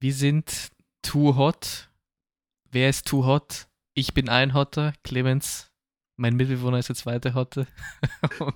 [0.00, 0.70] Wir sind
[1.02, 1.88] too hot.
[2.70, 3.66] Wer ist too hot?
[3.94, 4.92] Ich bin ein Hotter.
[5.02, 5.72] Clemens,
[6.16, 7.66] mein Mitbewohner ist der zweite Hotte.
[8.38, 8.54] Und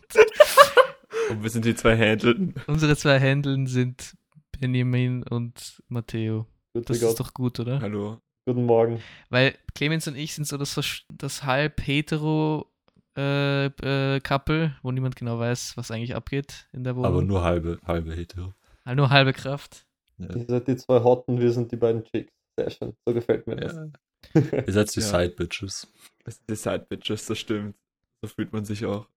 [1.31, 2.55] Und wir sind die zwei Händeln.
[2.69, 4.17] unsere zwei Händeln sind
[4.61, 6.47] Benjamin und Matteo.
[6.75, 7.11] Das Gott.
[7.11, 7.81] ist doch gut, oder?
[7.81, 8.21] Hallo.
[8.47, 9.03] Guten Morgen.
[9.29, 10.79] Weil Clemens und ich sind so das,
[11.13, 12.71] das halb hetero
[13.17, 17.07] äh, äh, Couple, wo niemand genau weiß, was eigentlich abgeht in der Wohnung.
[17.07, 18.55] Aber nur halbe, halbe hetero.
[18.85, 19.87] Nur halbe Kraft.
[20.29, 22.33] Ihr seid die zwei Hotten, wir sind die beiden Chicks.
[22.59, 22.97] Sehr schön.
[23.07, 23.75] So gefällt mir das.
[23.75, 23.89] Ja.
[24.67, 25.07] Ihr seid die Ja.
[25.07, 25.89] Side-Bitches.
[26.25, 27.77] Das sind die Side-Bitches, das stimmt.
[28.21, 29.09] So fühlt man sich auch.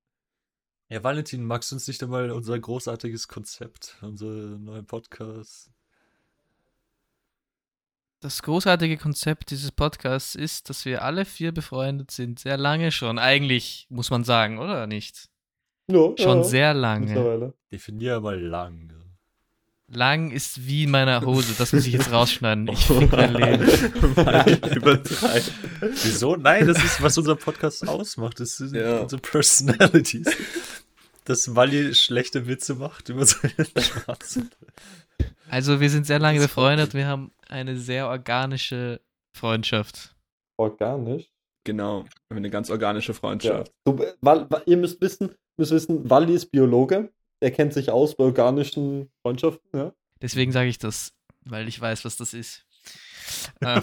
[0.90, 5.72] Ja, Valentin, magst du uns nicht einmal unser großartiges Konzept, unseren neuen Podcast?
[8.22, 12.40] Das großartige Konzept dieses Podcasts ist, dass wir alle vier befreundet sind.
[12.40, 13.20] Sehr lange schon.
[13.20, 15.30] Eigentlich, muss man sagen, oder nicht?
[15.88, 17.54] Ja, Schon ja, sehr lange.
[17.72, 18.92] Definier mal lang.
[19.94, 21.54] Lang ist wie in meiner Hose.
[21.58, 22.68] Das muss ich jetzt rausschneiden.
[22.70, 23.68] Ich fick mein Leben.
[26.04, 26.36] Wieso?
[26.36, 28.40] Nein, das ist, was unser Podcast ausmacht.
[28.40, 29.00] Das sind Ja.
[29.02, 30.28] unsere Personalities.
[31.26, 34.50] Dass Wally schlechte Witze macht über seine Schwarzen.
[35.50, 36.94] Also, wir sind sehr lange befreundet.
[36.94, 39.02] Wir haben eine sehr organische
[39.38, 40.16] Freundschaft.
[40.58, 41.26] Organisch.
[41.64, 42.04] Genau.
[42.04, 43.18] Wir haben eine ganz organische Ja.
[43.20, 43.72] Freundschaft.
[43.86, 47.12] Du, Wal, Wa- ihr müsst wissen, müsst wissen, Walli ist Biologe.
[47.42, 49.68] Er kennt sich aus bei organischen Freundschaften.
[49.74, 49.94] Ja.
[50.22, 52.66] Deswegen sage ich das, weil ich weiß, was das ist.
[53.62, 53.82] Ähm,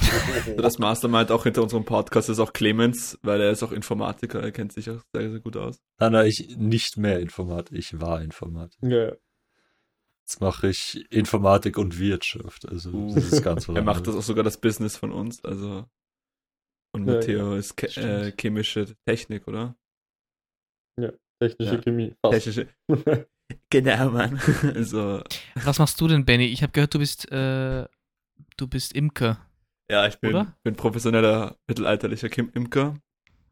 [0.58, 4.52] das Mastermind auch hinter unserem Podcast ist auch Clemens, weil er ist auch Informatiker, er
[4.52, 5.80] kennt sich auch sehr, sehr gut aus.
[5.98, 7.76] Nein, nein, ich nicht mehr Informatik.
[7.76, 8.78] Ich war Informatik.
[8.82, 9.12] Ja, ja.
[10.20, 12.68] Jetzt mache ich Informatik und Wirtschaft.
[12.68, 13.14] Also, Uh.
[13.14, 15.86] das ist ganz was Er macht das auch sogar das Business von uns, also.
[16.92, 19.74] Und Ja, Matteo ist Ke äh, chemische Technik, oder?
[21.40, 21.80] Technische Ja.
[21.82, 22.14] Chemie.
[22.24, 22.34] Fast.
[22.44, 22.68] Technische.
[23.70, 24.40] Genau, Mann.
[24.74, 25.22] Also,
[25.54, 26.46] was machst du denn, Benny?
[26.46, 27.86] Ich habe gehört, du bist, äh,
[28.56, 29.38] du bist Imker.
[29.90, 30.54] ja, ich bin, Oder?
[30.62, 32.96] bin professioneller mittelalterlicher Kim Imker.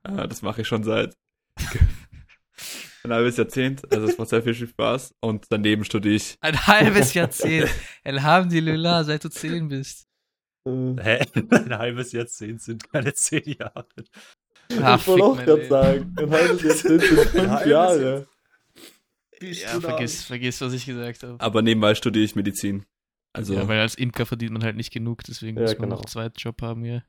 [0.05, 1.17] Äh, das mache ich schon seit
[3.05, 3.91] ein halbes Jahrzehnt.
[3.93, 5.15] Also es macht sehr viel Spaß.
[5.21, 6.37] Und daneben studiere ich.
[6.41, 7.71] Ein halbes Jahrzehnt.
[8.05, 10.07] Alhamdulillah, seit du zehn bist.
[10.67, 11.25] Äh, Hä?
[11.51, 13.87] Ein halbes Jahrzehnt sind keine zehn Jahre.
[14.83, 18.27] Ah, ich wollte auch gerade sagen, ein halbes Jahrzehnt sind fünf halbes
[19.43, 19.75] Jahre.
[19.75, 21.41] Ja, vergiss, vergiss, was ich gesagt habe.
[21.41, 22.85] Aber nebenbei studiere ich Medizin.
[23.33, 25.95] Also, Ja, weil als Imker verdient man halt nicht genug, deswegen Ja, muss man genau.
[25.97, 27.03] noch einen zweiten Job haben, ja.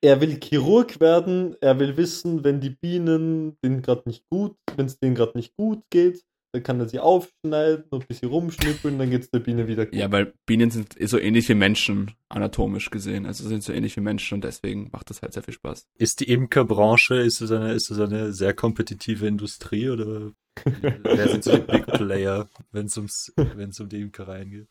[0.00, 4.86] Er will Chirurg werden, er will wissen, wenn die Bienen denen gerade nicht gut, wenn
[4.86, 8.98] es denen gerade nicht gut geht, dann kann er sie aufschneiden und ein bisschen rumschnippeln,
[8.98, 9.94] dann geht es der Biene wieder gut.
[9.96, 13.26] ja, weil Bienen sind so ähnlich wie Menschen, anatomisch gesehen.
[13.26, 15.88] Also sind so ähnlich wie Menschen und deswegen macht das halt sehr viel Spaß.
[15.98, 20.32] Ist die Imkerbranche, ist das eine, ist das eine sehr kompetitive Industrie oder
[20.64, 24.68] wer sind so die Big Player, wenn es ums, wenn es um die Imkereien geht?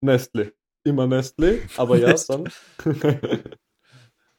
[0.00, 0.52] Nestle.
[0.84, 2.48] Immer Nestle, aber ja, dann.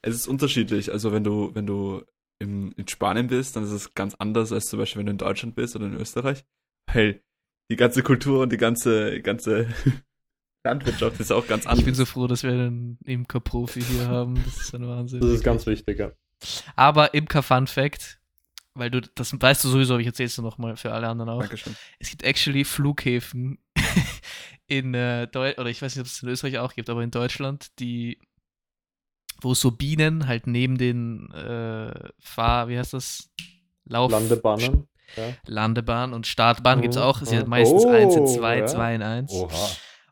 [0.01, 0.91] Es ist unterschiedlich.
[0.91, 2.03] Also wenn du, wenn du
[2.40, 5.17] in, in Spanien bist, dann ist es ganz anders als zum Beispiel, wenn du in
[5.17, 6.45] Deutschland bist oder in Österreich.
[6.94, 7.22] Weil
[7.69, 9.67] die ganze Kultur und die ganze, ganze
[10.63, 11.85] Landwirtschaft ist auch ganz Ich anders.
[11.85, 14.35] bin so froh, dass wir einen Imker-Profi hier haben.
[14.46, 15.19] Das ist ein Wahnsinn.
[15.19, 16.11] Das ist ganz wichtig, ja.
[16.78, 18.19] Aber Imker-Fun Fact,
[18.74, 21.40] weil du, das weißt du sowieso, aber ich erzähl's dir nochmal für alle anderen auch.
[21.40, 21.75] Dankeschön.
[22.00, 23.59] Es gibt actually Flughäfen
[24.68, 27.12] in äh, Deutschland, oder ich weiß nicht, ob es in Österreich auch gibt, aber in
[27.12, 28.19] Deutschland, die,
[29.41, 33.29] wo so Bienen halt neben den äh, Fahr, wie heißt das?
[33.85, 34.88] Lauf Landebahnen.
[35.16, 35.34] Ja.
[35.47, 37.19] Landebahn und Startbahn gibt's Mhm, auch.
[37.24, 37.40] Sie mhm.
[37.40, 38.66] hat meistens Oh, 1 in 2, ja.
[38.68, 39.31] 2 in 1.
[39.31, 39.69] Oha.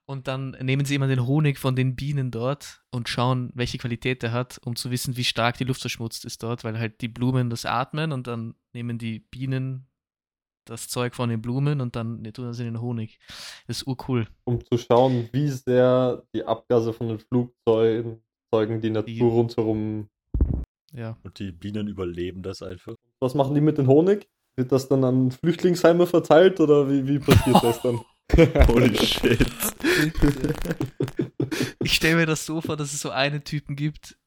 [0.10, 4.24] Und dann nehmen sie immer den Honig von den Bienen dort und schauen, welche Qualität
[4.24, 7.10] der hat, um zu wissen, wie stark die Luft verschmutzt ist dort, weil halt die
[7.10, 9.86] Blumen das atmen und dann nehmen die Bienen
[10.64, 13.20] das Zeug von den Blumen und dann tun das in den Honig.
[13.68, 14.28] Das ist urcool.
[14.46, 20.08] Um zu schauen, wie sehr die Abgase von den Flugzeugen Zeugen die Natur Die- rundherum.
[20.94, 21.18] Ja.
[21.24, 22.96] Und die Bienen überleben das einfach.
[23.20, 24.30] Was machen die mit dem Honig?
[24.56, 28.00] Wird das dann an Flüchtlingsheime verteilt oder wie, wie passiert das dann?
[28.68, 29.46] Holy shit.
[31.84, 34.18] Ich stelle mir das so vor, dass es so einen Typen gibt,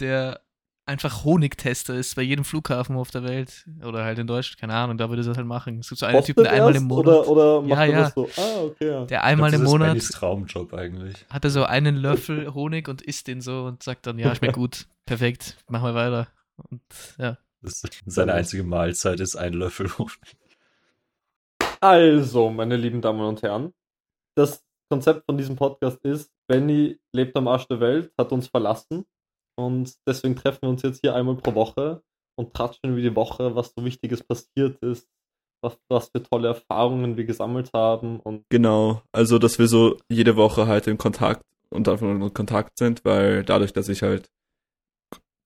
[0.00, 0.40] der
[0.84, 4.96] einfach Honigtester ist bei jedem Flughafen auf der Welt oder halt in Deutschland, keine Ahnung,
[4.96, 5.80] da würde er das halt machen.
[5.80, 8.00] Es gibt so einen Typen, der einmal im Monat, Oder, oder macht Ja, ja.
[8.04, 8.28] das so?
[8.38, 8.86] Ah, okay.
[8.88, 9.04] Ja.
[9.04, 11.26] der einmal ich im glaub, das Monat ist Traumjob eigentlich.
[11.28, 14.54] hat er so einen Löffel Honig und isst den so und sagt dann, ja, schmeckt
[14.54, 16.28] gut, perfekt, machen wir weiter.
[16.56, 16.80] Und
[17.18, 20.16] ja, Das seine einzige Mahlzeit ist ein Löffel Honig.
[21.80, 23.72] Also, meine lieben Damen und Herren,
[24.36, 29.04] das Konzept von diesem Podcast ist, Benny lebt am Arsch der Welt, hat uns verlassen
[29.56, 32.02] und deswegen treffen wir uns jetzt hier einmal pro Woche
[32.36, 35.08] und tratschen über die Woche, was so Wichtiges passiert ist,
[35.62, 40.36] was, was für tolle Erfahrungen wir gesammelt haben und Genau, also dass wir so jede
[40.36, 44.30] Woche halt in Kontakt unter anderem in Kontakt sind, weil dadurch, dass ich halt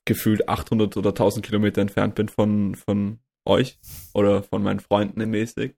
[0.06, 3.78] gefühlt 800 oder 1000 Kilometer entfernt bin von, von euch
[4.14, 5.74] oder von meinen Freunden mäßig,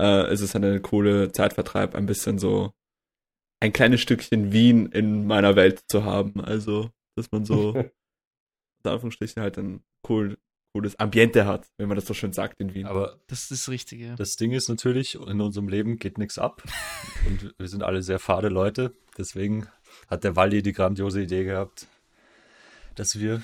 [0.00, 2.72] äh, ist es halt eine coole Zeitvertreib, ein bisschen so
[3.60, 6.40] ein kleines Stückchen Wien in meiner Welt zu haben.
[6.40, 7.68] Also, dass man so
[8.78, 10.38] unter Anführungsstrichen halt ein cool,
[10.74, 12.86] cooles Ambiente hat, wenn man das so schön sagt in Wien.
[12.86, 14.14] Aber Das ist das Richtige.
[14.16, 16.62] das Ding ist natürlich, in unserem Leben geht nichts ab.
[17.26, 18.94] Und wir sind alle sehr fade Leute.
[19.16, 19.66] Deswegen
[20.08, 21.86] hat der Waldi die grandiose Idee gehabt,
[22.94, 23.42] dass wir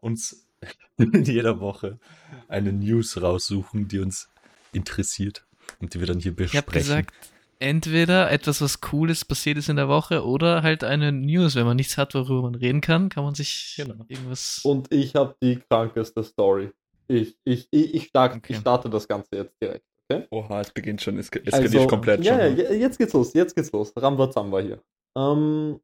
[0.00, 0.48] uns
[0.96, 2.00] in jeder Woche
[2.48, 4.28] eine News raussuchen, die uns
[4.72, 5.45] interessiert
[5.80, 6.66] und die wir dann hier Ich besprechen.
[6.66, 7.14] habe gesagt,
[7.58, 11.54] entweder etwas, was Cooles passiert ist in der Woche oder halt eine News.
[11.54, 14.04] Wenn man nichts hat, worüber man reden kann, kann man sich Genau.
[14.08, 14.60] irgendwas.
[14.64, 16.70] Und ich habe die krankeste Story.
[17.08, 18.52] Ich, ich, ich, ich, start, Okay.
[18.54, 19.84] ich starte das Ganze jetzt direkt.
[20.30, 22.54] Oha, es beginnt schon, es eskaliert komplett Also, ja, schon.
[22.56, 22.62] ne?
[22.62, 23.92] Ja, je- jetzt geht's los, jetzt geht's los.
[23.96, 24.80] Rambazamba hier.
[25.16, 25.80] Ähm,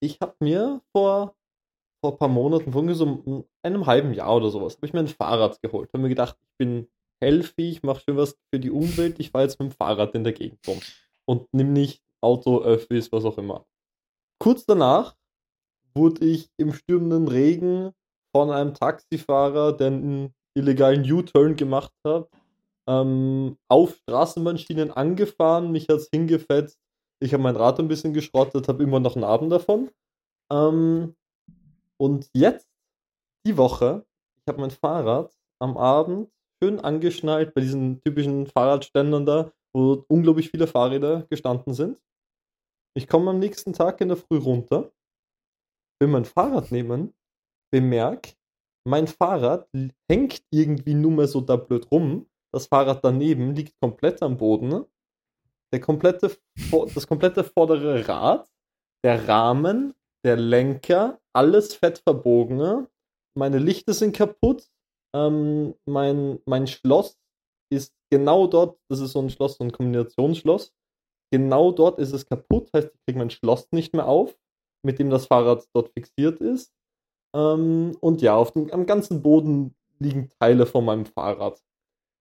[0.00, 1.34] ich habe mir vor,
[2.00, 5.00] vor ein paar Monaten, vor ungefähr so einem halben Jahr oder sowas, habe ich mir
[5.00, 5.88] ein Fahrrad geholt.
[5.92, 6.86] Habe mir gedacht, ich bin
[7.24, 10.24] healthy, ich mache schon was für die Umwelt, ich fahre jetzt mit dem Fahrrad in
[10.24, 10.80] der Gegend rum.
[11.24, 13.66] Und nimm nicht Auto, Öffis, was auch immer.
[14.38, 15.16] Kurz danach
[15.94, 17.92] wurde ich im stürmenden Regen
[18.34, 22.28] von einem Taxifahrer, der einen illegalen U-Turn gemacht hat,
[22.86, 26.78] ähm, auf Straßenbahnschienen angefahren, mich hat's hingefetzt.
[27.20, 29.90] Ich habe mein Rad ein bisschen geschrottet, habe immer noch einen Abend davon.
[30.52, 31.14] Ähm,
[31.96, 32.68] und jetzt,
[33.46, 34.04] die Woche,
[34.36, 36.30] ich habe mein Fahrrad am Abend
[36.64, 41.98] schön angeschnallt bei diesen typischen Fahrradständern da, wo unglaublich viele Fahrräder gestanden sind.
[42.96, 44.90] Ich komme am nächsten Tag in der Früh runter,
[46.00, 47.12] will mein Fahrrad nehmen,
[47.70, 48.34] bemerk,
[48.86, 49.68] mein Fahrrad
[50.10, 52.26] hängt irgendwie nur mehr so da blöd rum.
[52.52, 54.84] Das Fahrrad daneben liegt komplett am Boden.
[55.72, 56.34] Der komplette,
[56.94, 58.48] das komplette vordere Rad,
[59.02, 59.94] der Rahmen,
[60.24, 62.86] der Lenker, alles fett verbogen.
[63.36, 64.70] Meine Lichter sind kaputt.
[65.14, 67.18] Ähm, mein, mein Schloss
[67.72, 70.74] ist genau dort, das ist so ein Schloss, so ein Kombinationsschloss.
[71.32, 74.36] Genau dort ist es kaputt, heißt, ich kriege mein Schloss nicht mehr auf,
[74.84, 76.72] mit dem das Fahrrad dort fixiert ist.
[77.34, 81.62] Ähm, und ja, auf dem, am ganzen Boden liegen Teile von meinem Fahrrad.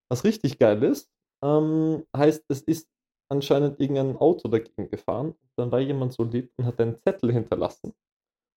[0.09, 1.11] Was richtig geil ist,
[1.43, 2.89] ähm, heißt, es ist
[3.29, 5.35] anscheinend irgendein Auto dagegen gefahren.
[5.57, 7.93] Dann war jemand so lieb und hat einen Zettel hinterlassen,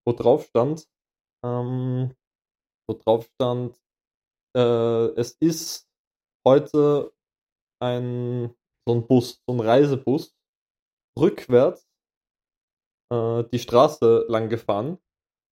[0.06, 0.86] wo drauf stand,
[1.44, 2.14] ähm,
[2.88, 3.76] wo drauf stand,
[4.56, 5.88] äh, es ist
[6.46, 7.12] heute
[7.80, 8.54] ein
[8.88, 10.34] so ein Bus, so ein Reisebus,
[11.18, 11.86] rückwärts
[13.12, 14.98] äh, die Straße lang gefahren,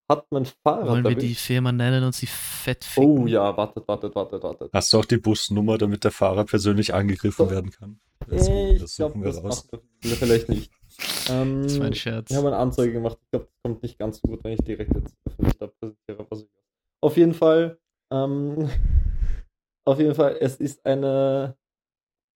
[0.09, 3.19] hat mein Fahrrad Wollen wir die Firma nennen und sie fett ficken?
[3.23, 4.71] Oh ja, wartet, wartet, wartet, wartet.
[4.73, 7.99] Hast du auch die Busnummer, damit der Fahrer persönlich angegriffen werden kann?
[8.27, 9.67] Das, Äh, das ich glaube, suchen wir das raus.
[9.71, 10.71] macht er vielleicht nicht.
[11.27, 12.29] Ähm, Das war ein Scherz.
[12.29, 13.17] Ich habe eine Anzeige gemacht.
[13.23, 16.27] Ich glaube, das kommt nicht ganz so gut, wenn ich direkt jetzt öffentlich da präsentiere,
[16.29, 16.49] was ich
[17.01, 17.79] Auf jeden Fall,
[18.13, 18.69] ähm,
[19.87, 21.57] auf jeden Fall, es ist eine,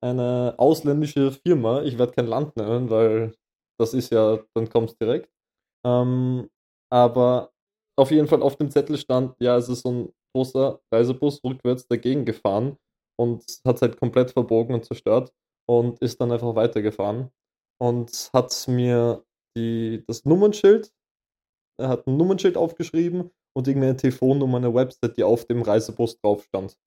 [0.01, 1.83] eine ausländische Firma.
[1.83, 3.35] Ich werde kein Land nennen, weil
[3.79, 5.29] das ist ja, dann kommt es direkt.
[5.85, 6.49] Ähm,
[6.91, 7.51] aber
[7.97, 11.87] auf jeden Fall auf dem Zettel stand, ja, es ist so ein großer Reisebus rückwärts
[11.87, 12.77] dagegen gefahren
[13.19, 15.33] und hat halt komplett verbogen und zerstört
[15.67, 17.31] und ist dann einfach weitergefahren
[17.79, 19.23] und hat mir
[19.55, 20.91] die, das Nummernschild,
[21.79, 26.43] er hat ein Nummernschild aufgeschrieben und irgendeine Telefonnummer, eine Website, die auf dem Reisebus drauf
[26.43, 26.77] stand.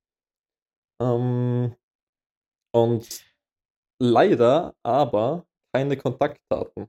[1.02, 1.74] Ähm,
[2.72, 3.24] und
[4.00, 6.88] leider aber keine Kontaktdaten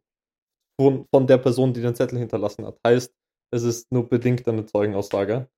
[0.80, 2.80] von, von der Person, die den Zettel hinterlassen hat.
[2.86, 3.12] Heißt,
[3.52, 5.50] es ist nur bedingt eine Zeugenaussage.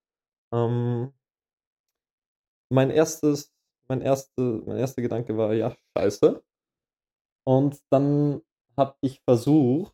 [0.54, 1.12] Ähm,
[2.72, 3.54] mein erstes,
[3.90, 6.42] mein erste, mein erster Gedanke war, ja, scheiße.
[7.46, 8.42] Und dann
[8.78, 9.94] habe ich versucht,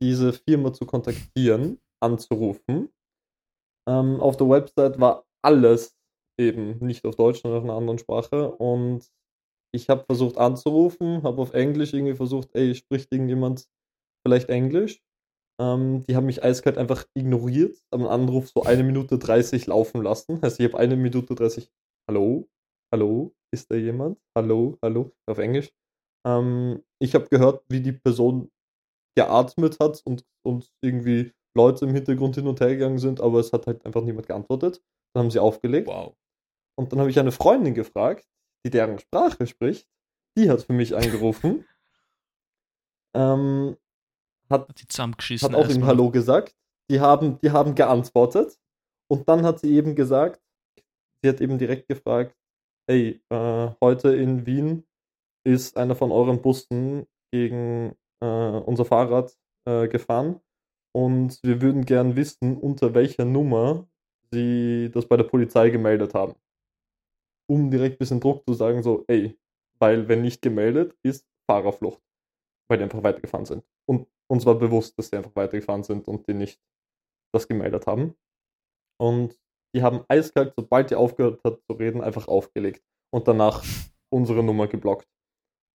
[0.00, 2.91] diese Firma zu kontaktieren, anzurufen.
[3.88, 5.96] Ähm, auf der Website war alles
[6.38, 8.52] eben nicht auf Deutsch, sondern auf einer anderen Sprache.
[8.52, 9.06] Und
[9.74, 13.66] ich habe versucht anzurufen, habe auf Englisch irgendwie versucht, ey, spricht irgendjemand
[14.26, 15.00] vielleicht Englisch?
[15.60, 20.40] Ähm, die haben mich eiskalt einfach ignoriert, am Anruf so eine Minute 30 laufen lassen.
[20.42, 21.70] Heißt, ich habe eine Minute 30,
[22.08, 22.48] hallo,
[22.92, 24.18] hallo, ist da jemand?
[24.36, 25.72] Hallo, hallo, auf Englisch.
[26.26, 28.50] Ähm, ich habe gehört, wie die Person
[29.16, 33.52] geatmet hat und, und irgendwie Leute im Hintergrund hin und her gegangen sind, aber es
[33.52, 34.82] hat halt einfach niemand geantwortet.
[35.12, 35.86] Dann haben sie aufgelegt.
[35.88, 36.14] Wow.
[36.78, 38.26] Und dann habe ich eine Freundin gefragt,
[38.64, 39.88] die deren Sprache spricht.
[40.36, 41.66] Die hat für mich angerufen.
[43.14, 43.76] ähm,
[44.48, 45.54] hat, Hat die zusammengeschissen.
[45.54, 45.84] hat auch ihm.
[45.84, 46.54] Hallo gesagt.
[46.90, 48.58] Die haben, die haben geantwortet.
[49.10, 50.42] Und dann hat sie eben gesagt,
[51.22, 52.34] sie hat eben direkt gefragt,
[52.88, 54.86] hey, äh, heute in Wien
[55.44, 60.40] ist einer von euren Bussen gegen äh, unser Fahrrad äh, gefahren
[60.92, 63.88] und wir würden gern wissen, unter welcher Nummer
[64.30, 66.34] sie das bei der Polizei gemeldet haben.
[67.48, 69.38] Um direkt ein bisschen Druck zu sagen, so, ey,
[69.78, 72.00] weil wenn nicht gemeldet, ist Fahrerflucht,
[72.68, 73.64] weil die einfach weitergefahren sind.
[73.86, 76.60] Und uns war bewusst, dass sie einfach weitergefahren sind und die nicht
[77.34, 78.14] das gemeldet haben.
[79.00, 79.38] Und
[79.74, 83.64] die haben eiskalt, sobald die aufgehört hat zu reden, einfach aufgelegt und danach
[84.12, 85.08] unsere Nummer geblockt.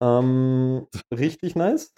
[0.01, 1.93] Ähm, richtig nice.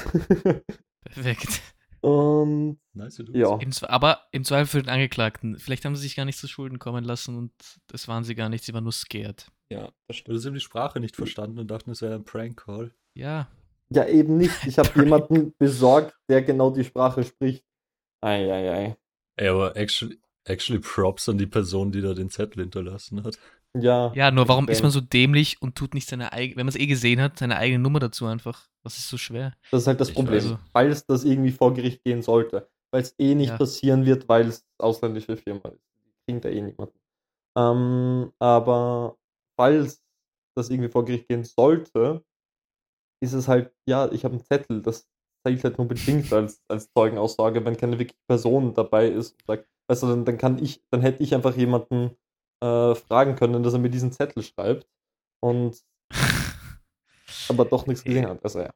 [1.04, 1.62] Perfekt.
[2.02, 3.32] Und Nice, du.
[3.38, 5.58] ja, Im, aber im Zweifel für den Angeklagten.
[5.58, 7.52] Vielleicht haben sie sich gar nicht zu Schulden kommen lassen und
[7.88, 9.48] das waren sie gar nicht, sie waren nur scared.
[9.72, 10.30] Ja, das stimmt.
[10.30, 12.92] Oder sie haben die Sprache nicht verstanden und dachten, es wäre ein Prank-Call.
[13.16, 13.48] Ja,
[13.90, 14.66] ja eben nicht.
[14.66, 17.64] Ich habe jemanden besorgt, der genau die Sprache spricht.
[18.22, 18.98] Eieiei.
[19.38, 23.38] Ey, aber actually, actually Props an die Person, die da den Zettel hinterlassen hat.
[23.78, 24.12] Ja.
[24.16, 26.80] ja, nur warum ist man so dämlich und tut nicht seine eigene, wenn man es
[26.80, 28.68] eh gesehen hat, seine eigene Nummer dazu einfach?
[28.84, 29.54] Was ist so schwer?
[29.72, 30.52] Das ist halt das Ich Problem.
[30.52, 30.58] weiß.
[30.74, 32.70] Falls das irgendwie vor Gericht gehen sollte.
[32.92, 33.58] Weil es eh nicht Ja.
[33.58, 35.84] passieren wird, weil es ausländische Firma ist.
[36.26, 37.00] Kriegen da eh niemanden.
[37.58, 39.18] Ähm, aber
[39.60, 40.04] falls
[40.56, 42.24] das irgendwie vor Gericht gehen sollte,
[43.22, 45.08] ist es halt, ja, ich habe einen Zettel, das
[45.46, 49.68] zählt halt nur bedingt als, als Zeugenaussage, wenn keine wirkliche Person dabei ist und sagt,
[49.90, 52.16] weißt du, dann, dann kann ich, dann hätte ich einfach jemanden
[52.64, 54.88] äh, fragen können, dass er mir diesen Zettel schreibt
[55.42, 55.84] und
[57.50, 58.44] aber doch nichts gesehen hat.
[58.44, 58.74] Also ja.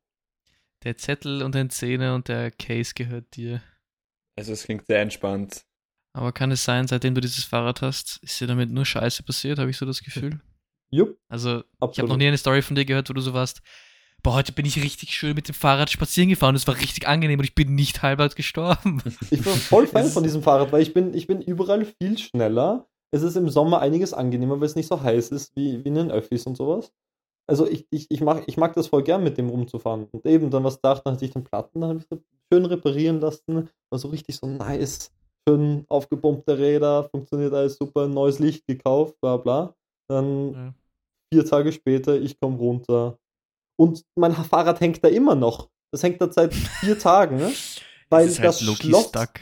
[0.84, 3.62] Der Zettel und dein Zähne und der Case gehört dir.
[4.38, 5.64] Also es klingt sehr entspannt.
[6.14, 9.60] Aber kann es sein, seitdem du dieses Fahrrad hast, ist dir damit nur Scheiße passiert,
[9.60, 10.40] habe ich so das Gefühl?
[10.92, 11.98] Jupp, Also, ich absolut.
[11.98, 13.64] habe noch nie eine Story von dir gehört, wo du so warst,
[14.22, 17.40] boah, heute bin ich richtig schön mit dem Fahrrad spazieren gefahren, es war richtig angenehm
[17.40, 19.02] und ich bin nicht halbert gestorben.
[19.32, 22.88] Ich bin voll Fan von diesem Fahrrad, weil ich bin, ich bin überall viel schneller.
[23.10, 25.96] Es ist im Sommer einiges angenehmer, weil es nicht so heiß ist wie, wie in
[25.96, 26.94] den Öffis und sowas.
[27.48, 30.08] Also ich, ich, ich, mag, ich mag das voll gern, mit dem rumzufahren.
[30.12, 32.18] Und eben dann was dachte, dann hatte ich den Platten, dann habe ich so
[32.52, 33.70] schön reparieren lassen.
[33.90, 35.12] War so richtig so nice.
[35.48, 39.76] Schön aufgepumpte Räder, funktioniert alles super, neues Licht gekauft, bla bla.
[40.10, 40.74] Dann Ja.
[41.34, 43.18] vier Tage später, ich komme runter.
[43.78, 45.70] Und mein Fahrrad hängt da immer noch.
[45.92, 47.52] Das hängt da seit vier Tagen, ne?
[48.10, 49.34] weil ist halt das Loki Schloss stuck.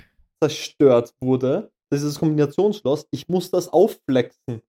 [0.41, 4.61] zerstört wurde, dieses Kombinationsschloss, ich muss das aufflexen.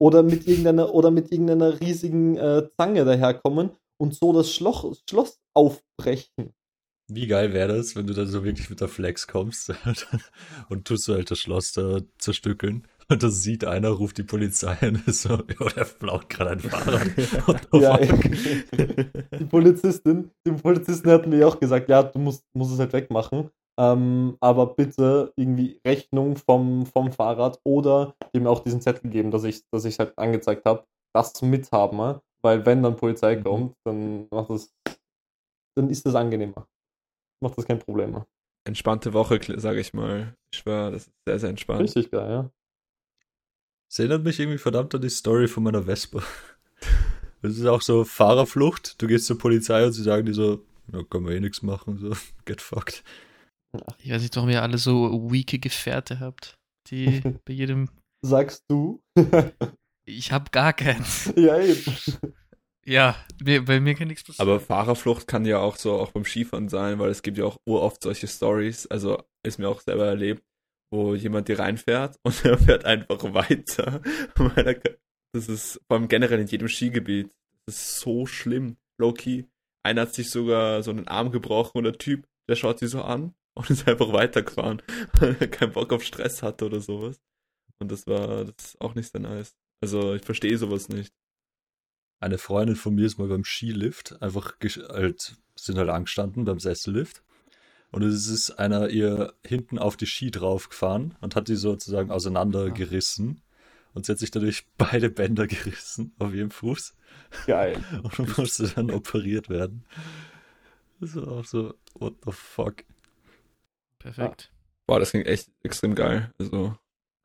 [0.00, 5.38] Oder mit irgendeiner, oder mit irgendeiner riesigen äh, Zange daherkommen und so das Schloss, Schloss
[5.54, 6.54] aufbrechen.
[7.08, 9.72] Wie geil wäre das, wenn du dann so wirklich mit der Flex kommst
[10.68, 14.76] und tust du halt das Schloss da zerstückeln und das sieht einer, ruft die Polizei
[14.82, 17.10] und ist so, ja, der blaut gerade ein Fahrrad.
[17.72, 22.92] Ja, die Polizistin, die Polizistin hat mir auch gesagt, ja, du musst, musst es halt
[22.92, 23.50] wegmachen.
[23.80, 29.44] Ähm, aber bitte irgendwie Rechnung vom, vom Fahrrad oder ihm auch diesen Zettel geben, dass
[29.44, 30.84] ich dass ich halt angezeigt habe,
[31.14, 32.20] das mithaben, ne?
[32.42, 33.42] weil wenn dann Polizei Mhm.
[33.44, 34.74] kommt, dann macht das,
[35.74, 36.68] dann ist das angenehmer.
[37.42, 38.26] Macht das kein Problem mehr.
[38.64, 40.34] Entspannte Woche, sage ich mal.
[40.52, 41.80] Ich war, das ist sehr, sehr entspannt.
[41.80, 42.50] Richtig geil, ja.
[43.88, 46.22] Das erinnert mich irgendwie verdammt an die Story von meiner Vespa.
[47.42, 49.00] Das ist auch so Fahrerflucht.
[49.00, 51.96] Du gehst zur Polizei und sie sagen dir so, ja, können wir eh nichts machen,
[51.96, 52.12] so,
[52.44, 53.02] get fucked.
[54.02, 56.58] Ich weiß nicht, warum ihr alle so weake Gefährte habt,
[56.88, 57.88] die bei jedem.
[58.22, 59.02] Sagst du?
[60.04, 61.32] Ich habe gar keins.
[61.36, 61.96] ja, eben.
[62.84, 64.48] Ja, mir, bei mir kann nichts passieren.
[64.48, 67.58] Aber Fahrerflucht kann ja auch so auch beim Skifahren sein, weil es gibt ja auch
[67.66, 68.86] uroft solche Stories.
[68.88, 70.42] Also ist mir auch selber erlebt,
[70.90, 74.02] wo jemand dir reinfährt und er fährt einfach weiter.
[74.56, 74.80] Er
[75.32, 77.30] Das ist beim generell in jedem Skigebiet.
[77.66, 78.76] Das ist so schlimm.
[78.98, 79.44] Low-key.
[79.82, 83.02] Einer hat sich sogar so einen Arm gebrochen und der Typ, der schaut sie so
[83.02, 84.82] an und ist einfach weitergefahren,
[85.18, 87.20] weil er keinen Bock auf Stress hatte oder sowas.
[87.78, 89.56] Und das war, das ist auch nicht sehr nice.
[89.80, 91.12] Also ich verstehe sowas nicht.
[92.20, 94.54] Eine Freundin von mir ist mal beim Skilift, einfach
[94.90, 97.22] halt, sind halt angestanden beim Sessellift.
[97.90, 103.40] Und es ist einer ihr hinten auf die Ski draufgefahren und hat die sozusagen auseinandergerissen.
[103.94, 106.94] Und sie hat sich dadurch beide Bänder gerissen auf ihrem Fuß
[107.46, 107.82] Geil.
[108.02, 109.84] und musste dann operiert werden.
[111.00, 112.84] Das war auch so, what the fuck.
[114.00, 114.50] Perfekt.
[114.86, 116.32] Boah, das klingt echt extrem geil.
[116.38, 116.74] Also.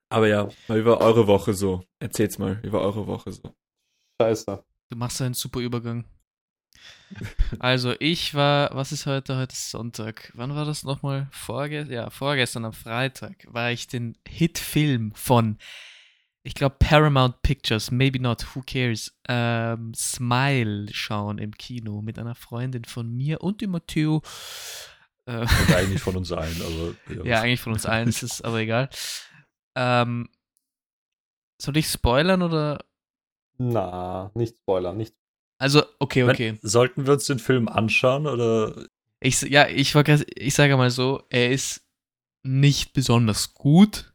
[0.10, 1.84] Aber ja, mal wie war eure Woche so?
[2.00, 3.56] Erzähl's mal, wie war eure Woche so?
[4.22, 4.64] Scheiße.
[4.90, 6.06] Du machst einen super Übergang.
[7.60, 9.38] Also, ich war, was ist heute?
[9.38, 10.32] Heute ist Sonntag.
[10.36, 11.28] Wann war das nochmal?
[11.32, 15.58] Vorge ja, vorgestern am Freitag war ich den Hitfilm von,
[16.44, 22.36] ich glaube, Paramount Pictures, maybe not, who cares, ähm, Smile schauen im Kino mit einer
[22.36, 24.22] Freundin von mir und dem Matteo.
[25.26, 28.60] Äh, Und eigentlich von uns allen, aber ja, eigentlich von uns allen, ist es aber
[28.60, 28.90] egal.
[29.76, 30.30] Ähm,
[31.62, 32.84] soll ich spoilern oder?
[33.58, 35.16] Na, nicht Spoiler, nicht.
[35.58, 36.60] Also, okay, Wenn- okay.
[36.62, 38.88] Sollten wir uns den Film anschauen oder
[39.22, 41.82] Ich, ja, ich, ich sage mal so, er ist
[42.44, 44.14] nicht besonders gut.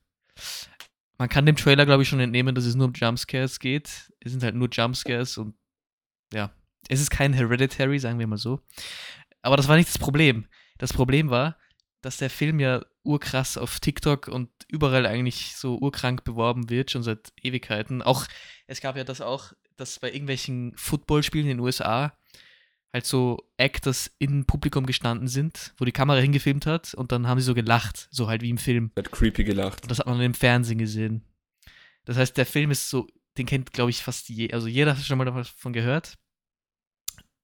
[1.19, 4.13] Man kann dem Trailer, glaube ich, schon entnehmen, dass es nur um Jumpscares geht.
[4.21, 5.55] Es sind halt nur Jumpscares und
[6.33, 6.51] ja,
[6.89, 8.61] es ist kein Hereditary, sagen wir mal so.
[9.43, 10.47] Aber das war nicht das Problem.
[10.81, 11.59] Das Problem war,
[12.01, 17.03] dass der Film ja urkrass auf TikTok und überall eigentlich so urkrank beworben wird, schon
[17.03, 18.01] seit Ewigkeiten.
[18.01, 18.25] Auch,
[18.67, 22.17] es gab ja das auch, dass bei irgendwelchen Footballspielen in den USA
[22.95, 27.39] halt so Actors im Publikum gestanden sind, wo die Kamera hingefilmt hat und dann haben
[27.41, 28.91] sie so gelacht, so halt wie im Film.
[28.97, 29.83] Hat creepy gelacht.
[29.83, 31.27] Und das hat man im Fernsehen gesehen.
[32.07, 33.07] Das heißt, der Film ist so,
[33.37, 36.17] den kennt, glaube ich, fast je, also jeder hat schon mal davon gehört.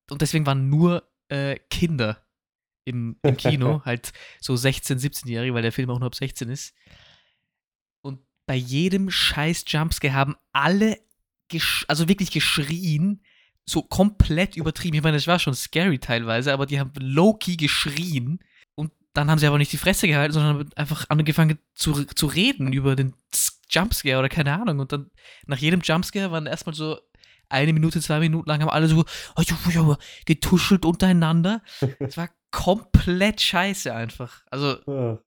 [0.08, 2.25] Und deswegen waren nur äh, Kinder
[2.86, 6.74] im, im Kino, halt so 16, 17-Jährige, weil der Film auch nur ab 16 ist.
[8.00, 10.98] Und bei jedem scheiß Jumpscare haben alle,
[11.88, 13.22] also wirklich geschrien,
[13.68, 14.96] so komplett übertrieben.
[14.96, 18.38] Ich meine, das war schon scary teilweise, aber die haben low-key geschrien.
[18.76, 22.26] Und dann haben sie aber nicht die Fresse gehalten, sondern haben einfach angefangen zu, zu
[22.26, 23.14] reden über den
[23.68, 24.78] Jumpscare oder keine Ahnung.
[24.78, 25.10] Und dann
[25.46, 26.96] nach jedem Jumpscare waren erstmal so
[27.48, 29.04] eine Minute, zwei Minuten lang haben alle so
[30.24, 31.62] getuschelt untereinander.
[31.98, 34.42] Es war komplett scheiße einfach.
[34.50, 35.18] Also, Ja.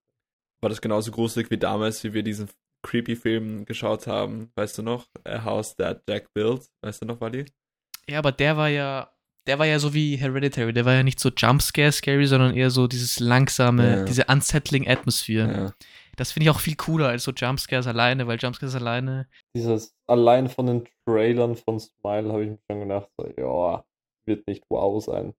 [0.62, 2.50] War das genauso gruselig wie damals, wie wir diesen
[2.86, 4.52] creepy Film geschaut haben?
[4.56, 5.08] Weißt du noch?
[5.24, 6.68] A House That Jack Built.
[6.82, 7.46] Weißt du noch, Wally?
[8.10, 9.10] ja, aber der war ja,
[9.48, 10.74] der war ja so wie Hereditary.
[10.74, 14.04] Der war ja nicht so Jumpscare scary, sondern eher so dieses langsame, Ja.
[14.06, 15.52] diese unsettling Atmosphere.
[15.52, 15.74] Ja.
[16.18, 20.50] Das finde ich auch viel cooler als so Jumpscares alleine, weil Jumpscares alleine Dieses, allein
[20.50, 23.86] von den Trailern von Smile habe ich mir schon gedacht, so, ja,
[24.28, 25.34] wird nicht wow sein.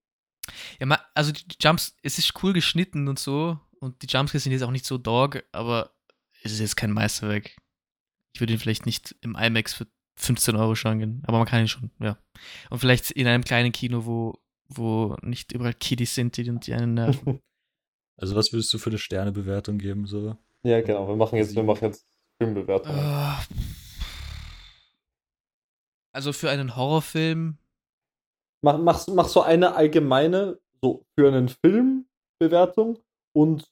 [0.79, 4.63] Ja, also die Jumps, es ist cool geschnitten und so und die Jumpscares sind jetzt
[4.63, 5.91] auch nicht so dog, aber
[6.43, 7.55] es ist jetzt kein Meisterwerk.
[8.33, 11.61] Ich würde ihn vielleicht nicht im IMAX für 15 Euro schauen gehen, aber man kann
[11.61, 12.17] ihn schon, ja.
[12.69, 16.93] Und vielleicht in einem kleinen Kino, wo, wo nicht überall Kiddies sind, die, die einen
[16.93, 17.41] nerven.
[18.17, 20.05] Also was würdest du für eine Sternebewertung geben?
[20.05, 20.37] So?
[20.61, 22.05] Ja, genau, wir machen jetzt, wir machen jetzt
[22.37, 22.99] Filmbewertungen.
[22.99, 23.33] Äh,
[26.11, 27.57] also für einen Horrorfilm,
[28.63, 32.05] Mach, mach, mach so eine allgemeine, so für einen Film
[32.39, 32.99] Bewertung
[33.33, 33.71] und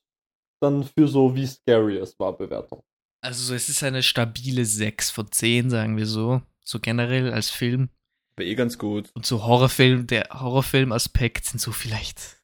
[0.61, 2.83] dann für so wie scary es war Bewertung.
[3.21, 6.41] also es ist eine stabile 6 von 10, sagen wir so.
[6.61, 7.89] So generell als Film.
[8.35, 9.09] War eh ganz gut.
[9.15, 12.37] Und so Horrorfilm, der Horrorfilm-Aspekt sind so vielleicht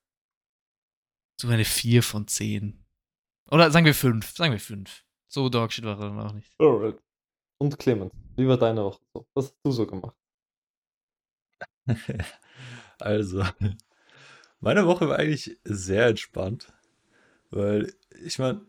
[1.39, 2.83] so eine 4 von 10.
[3.51, 5.03] Oder sagen wir 5, sagen wir 5.
[5.27, 6.49] So Dogshit war er dann auch nicht.
[6.59, 6.97] Alright.
[7.59, 9.27] Und Clement, wie war deine Woche so?
[9.33, 10.15] Was hast du so gemacht?
[12.97, 13.43] Also,
[14.61, 16.71] meine Woche war eigentlich sehr entspannt,
[17.51, 17.93] weil
[18.23, 18.61] ich meine,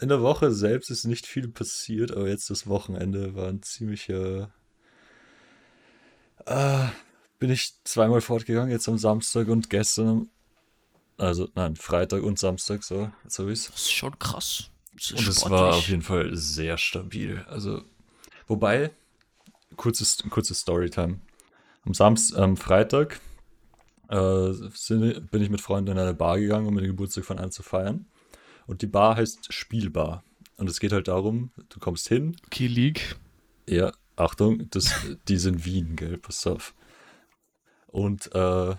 [0.00, 4.52] in der Woche selbst ist nicht viel passiert, aber jetzt das Wochenende war ein ziemlicher.
[6.44, 6.86] Äh,
[7.38, 10.28] bin ich zweimal fortgegangen, jetzt am Samstag und gestern.
[11.18, 13.70] Also, nein, Freitag und Samstag, so, jetzt habe ich's.
[13.70, 14.70] Das ist schon krass.
[14.94, 17.44] Das ist Und es war auf jeden Fall sehr stabil.
[17.48, 17.82] Also,
[18.46, 18.90] wobei,
[19.76, 21.20] kurzes, kurzes Storytime.
[21.86, 23.20] Am Samstag, am Freitag
[24.08, 27.52] äh, sind, bin ich mit Freunden in eine Bar gegangen, um den Geburtstag von einem
[27.52, 28.06] zu feiern.
[28.66, 30.24] Und die Bar heißt Spielbar.
[30.56, 33.16] Und es geht halt darum, du kommst hin, Okay, League.
[33.68, 34.92] ja, Achtung, das,
[35.28, 36.74] die in Wien, gell, pass auf.
[37.86, 38.74] Und, äh,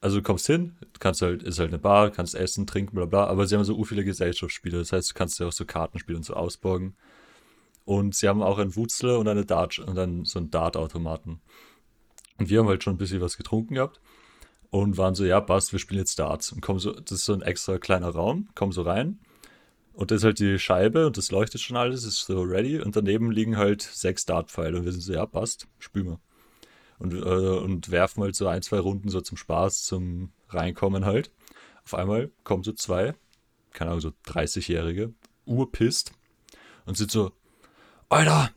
[0.00, 3.26] also du kommst hin, kannst halt, ist halt eine Bar, kannst essen, trinken, bla bla,
[3.26, 6.24] aber sie haben so viele Gesellschaftsspiele, das heißt, du kannst ja auch so Kartenspiele und
[6.24, 6.96] so ausborgen.
[7.84, 11.40] Und sie haben auch einen Wutzler und eine Dart und dann so einen Dart-Automaten.
[12.38, 14.00] Und wir haben halt schon ein bisschen was getrunken gehabt
[14.70, 16.52] und waren so, ja, passt, wir spielen jetzt Darts.
[16.52, 19.18] Und kommen so, das ist so ein extra kleiner Raum, kommen so rein.
[19.92, 22.80] Und das ist halt die Scheibe und das leuchtet schon alles, ist so ready.
[22.80, 24.78] Und daneben liegen halt sechs Dartpfeile.
[24.78, 26.20] Und wir sind so, ja, passt, spielen wir.
[27.00, 31.32] Und, äh, und werfen halt so ein, zwei Runden so zum Spaß, zum Reinkommen halt.
[31.84, 33.14] Auf einmal kommen so zwei,
[33.72, 35.14] keine Ahnung, so 30-Jährige,
[35.46, 36.12] urpisst
[36.86, 37.32] und sind so,
[38.08, 38.50] Alter,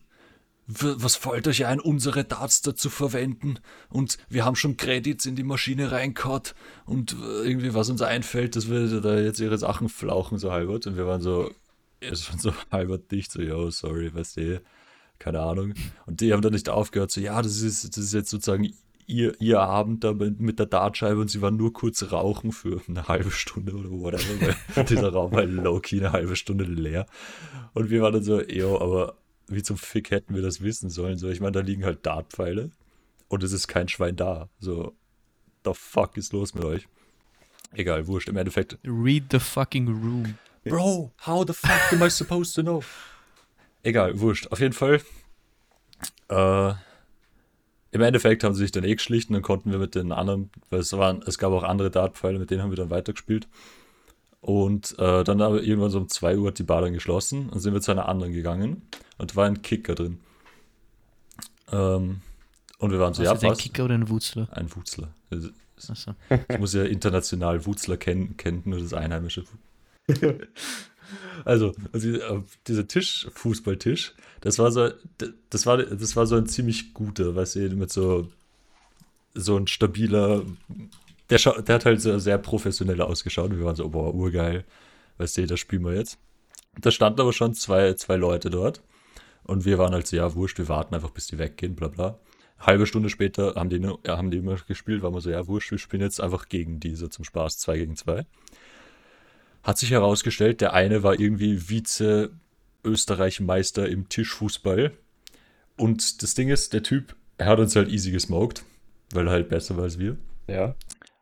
[0.79, 3.59] was fällt euch ein, unsere Darts dazu verwenden?
[3.89, 6.41] Und wir haben schon Credits in die Maschine reingehauen
[6.85, 10.87] und äh, irgendwie, was uns einfällt, dass wir da jetzt ihre Sachen flauchen, so halbert.
[10.87, 11.51] Und wir waren so,
[11.99, 14.61] es waren so halbert dicht, so, yo, sorry, weißt du,
[15.19, 15.73] keine Ahnung.
[16.05, 18.73] Und die haben dann nicht aufgehört, so, ja, das ist, das ist jetzt sozusagen
[19.07, 22.81] ihr, ihr Abend da mit, mit der Dartscheibe und sie waren nur kurz rauchen für
[22.87, 27.05] eine halbe Stunde oder whatever, weil dieser Raum war low-key eine halbe Stunde leer.
[27.73, 29.17] Und wir waren dann so, yo, aber
[29.51, 31.17] wie zum Fick hätten wir das wissen sollen?
[31.17, 32.71] So, ich meine, da liegen halt Dartpfeile
[33.27, 34.49] und es ist kein Schwein da.
[34.59, 34.93] So,
[35.65, 36.87] the fuck ist los mit euch?
[37.73, 38.29] Egal, wurscht.
[38.29, 40.37] Im Endeffekt, Read the fucking room.
[40.63, 42.83] Bro, how the fuck am I supposed to know?
[43.83, 44.47] Egal, wurscht.
[44.51, 45.01] Auf jeden Fall.
[46.29, 46.73] Äh,
[47.91, 50.79] im Endeffekt haben sie sich dann eh geschlichten, dann konnten wir mit den anderen, weil
[50.79, 53.47] es waren, es gab auch andere Dartpfeile, mit denen haben wir dann weitergespielt.
[54.41, 57.59] Und äh, dann aber irgendwann so um 2 Uhr hat die Bar dann geschlossen und
[57.59, 58.81] sind wir zu einer anderen gegangen
[59.19, 60.19] und da war ein Kicker drin.
[61.71, 62.21] Ähm,
[62.79, 63.61] und wir waren so, Was ja, ist ein passt.
[63.61, 64.47] Kicker oder ein Wutzler?
[64.51, 65.13] Ein Wutzler.
[65.87, 66.15] Achso.
[66.49, 69.43] Ich muss ja international Wutzler kennen, kennt nur das einheimische.
[71.45, 74.89] Also, also dieser Tisch, Fußballtisch, das war so,
[75.49, 78.29] das war, das war so ein ziemlich guter, weißt du, mit so,
[79.33, 80.43] so ein stabiler,
[81.31, 84.65] der, der hat halt so sehr professionell ausgeschaut wir waren so, boah, urgeil,
[85.17, 86.19] weißt du, das spielen wir jetzt.
[86.79, 88.81] Da standen aber schon zwei, zwei Leute dort
[89.43, 92.19] und wir waren halt so, ja, wurscht, wir warten einfach, bis die weggehen, bla bla.
[92.59, 95.71] Halbe Stunde später haben die, ja, haben die immer gespielt, waren wir so, ja, wurscht,
[95.71, 98.25] wir spielen jetzt einfach gegen diese zum Spaß, zwei gegen zwei.
[99.63, 104.91] Hat sich herausgestellt, der eine war irgendwie Vize-Österreich-Meister im Tischfußball.
[105.77, 108.63] Und das Ding ist, der Typ, er hat uns halt easy gesmoked,
[109.11, 110.17] weil er halt besser war als wir.
[110.47, 110.75] Ja.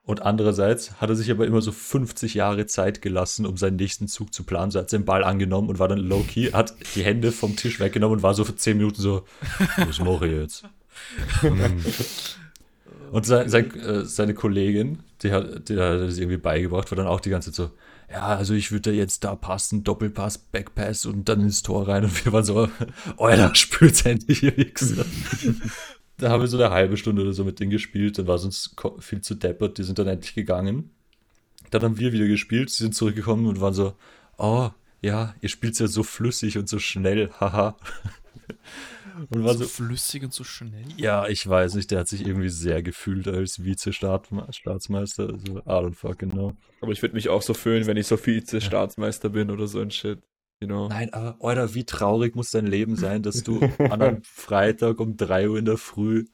[0.10, 4.08] Und andererseits hat er sich aber immer so 50 Jahre Zeit gelassen, um seinen nächsten
[4.08, 4.72] Zug zu planen.
[4.72, 8.18] So hat den Ball angenommen und war dann low-key, hat die Hände vom Tisch weggenommen
[8.18, 9.24] und war so für 10 Minuten so,
[9.78, 10.64] was mache ich jetzt?
[13.12, 17.08] Und sein, sein, äh, seine Kollegin, die hat, die hat das irgendwie beigebracht, war dann
[17.08, 17.72] auch die ganze Zeit so,
[18.12, 22.04] ja, also ich würde da jetzt da passen, Doppelpass, Backpass und dann ins Tor rein.
[22.04, 22.70] Und wir waren so,
[23.18, 25.06] Alter, spürt's endlich, ihr Wichser.
[26.20, 28.46] da haben wir so eine halbe Stunde oder so mit denen gespielt, dann war es
[28.46, 30.92] uns viel zu deppert, die sind dann endlich gegangen.
[31.72, 33.96] Dann haben wir wieder gespielt, sie sind zurückgekommen und waren so,
[34.38, 34.70] oh,
[35.02, 37.78] ja, ihr spielt ja so flüssig und so schnell, haha.
[39.30, 40.86] und war So so, flüssig und so schnell.
[40.98, 45.30] ja, ich weiß nicht, der hat sich irgendwie sehr gefühlt als Vize-Staatsmeister.
[45.30, 46.54] Also, I don't fucking know.
[46.82, 49.92] Aber ich würde mich auch so fühlen, wenn ich so Vize-Staatsmeister bin oder so ein
[49.92, 50.20] Shit.
[50.62, 50.88] You know?
[50.90, 55.16] Nein, aber, Alter, wie traurig muss dein Leben sein, dass du an einem Freitag um
[55.16, 56.26] 3 Uhr in der Früh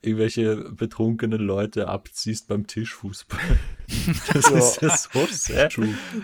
[0.00, 3.40] irgendwelche betrunkenen Leute abziehst beim Tischfußball.
[4.32, 4.58] Das Ja.
[4.58, 5.78] ist ja so sad.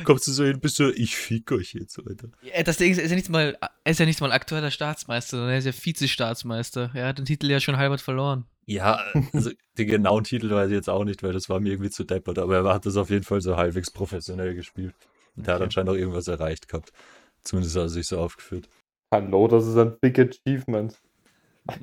[0.04, 2.28] Kommst du so hin, bist du, ich fick euch jetzt, Alter.
[2.42, 4.70] Ja, das Ding ist, er ist ja nicht mal, er ist ja nicht mal aktueller
[4.70, 6.90] Staatsmeister, sondern er ist ja Vize-Staatsmeister.
[6.94, 8.44] Er hat den Titel ja schon halbert verloren.
[8.66, 9.00] Ja,
[9.32, 12.04] also den genauen Titel weiß ich jetzt auch nicht, weil das war mir irgendwie zu
[12.04, 14.94] deppert, aber er hat das auf jeden Fall so halbwegs professionell gespielt.
[15.36, 15.64] Und der hat Okay.
[15.66, 16.92] anscheinend auch irgendwas erreicht gehabt.
[17.42, 18.68] Zumindest hat er sich so aufgeführt.
[19.12, 21.00] Hallo, das ist ein big achievement.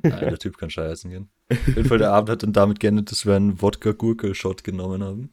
[0.02, 1.28] Nein, der Typ kann scheißen gehen.
[1.50, 5.30] Auf jeden Fall, der Abend hat dann damit geendet, dass wir einen Wodka-Gurkel-Shot genommen haben.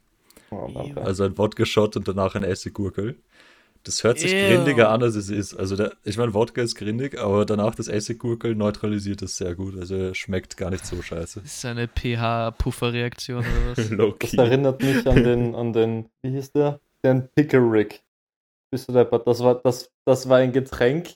[0.52, 0.70] Oh.
[0.96, 3.18] Also ein Wodka-Shot und danach ein Essiggurkel.
[3.84, 4.48] Das hört sich Ew.
[4.48, 5.54] grindiger an, als es ist.
[5.54, 9.78] Also der, ich meine, Wodka ist grindig, aber danach das Essiggurkel neutralisiert es sehr gut.
[9.78, 11.42] Also er schmeckt gar nicht so scheiße.
[11.42, 13.90] Das ist eine pH-Pufferreaktion oder was?
[14.20, 16.80] Das erinnert mich an den, an den, wie hieß der?
[17.04, 18.05] Den Pickerick.
[18.76, 19.26] Bist du deppert?
[19.26, 21.16] Das war, das, das war ein Getränk.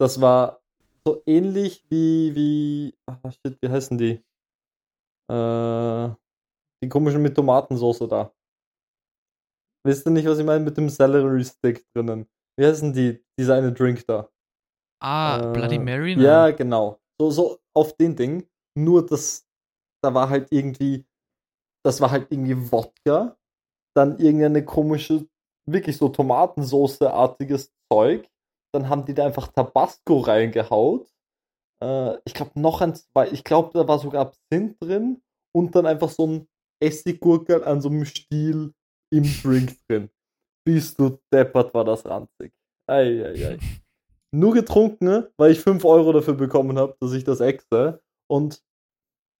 [0.00, 0.62] Das war
[1.06, 4.24] so ähnlich wie, wie, ah, shit, wie heißen die?
[5.30, 6.08] Äh,
[6.82, 8.32] die komischen mit Tomatensauce da.
[9.86, 10.64] Wisst ihr nicht, was ich meine?
[10.64, 12.26] Mit dem Celery Stick drinnen.
[12.58, 13.22] Wie heißen die?
[13.38, 14.30] Dieser eine Drink da.
[15.02, 16.14] Ah, Äh, Bloody Mary?
[16.14, 16.56] Ja, Nein.
[16.56, 16.98] genau.
[17.20, 18.48] So, so auf den Ding.
[18.74, 19.46] Nur das,
[20.02, 21.06] da war halt irgendwie,
[21.84, 23.36] das war halt irgendwie Wodka,
[23.94, 25.28] dann irgendeine komische,
[25.68, 28.28] wirklich so Tomatensoße-artiges Zeug.
[28.74, 31.08] Dann haben die da einfach Tabasco reingehaut.
[31.82, 35.22] Äh, ich glaube noch ein zwei, ich glaube da war sogar Absinth drin
[35.54, 36.48] und dann einfach so ein
[36.82, 38.74] Essiggurkel an so einem Stiel
[39.12, 40.10] im Drink drin.
[40.66, 42.52] Bist du deppert, war das ranzig.
[42.88, 43.58] Eieiei.
[44.34, 48.02] Nur getrunken, weil ich 5 Euro dafür bekommen habe, dass ich das exe.
[48.28, 48.62] Und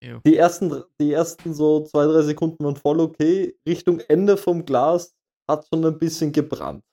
[0.02, 0.20] Ew.
[0.24, 3.58] die ersten, die ersten so zwei, drei Sekunden waren voll okay.
[3.68, 5.15] Richtung Ende vom Glas
[5.48, 6.84] hat schon ein bisschen gebrannt.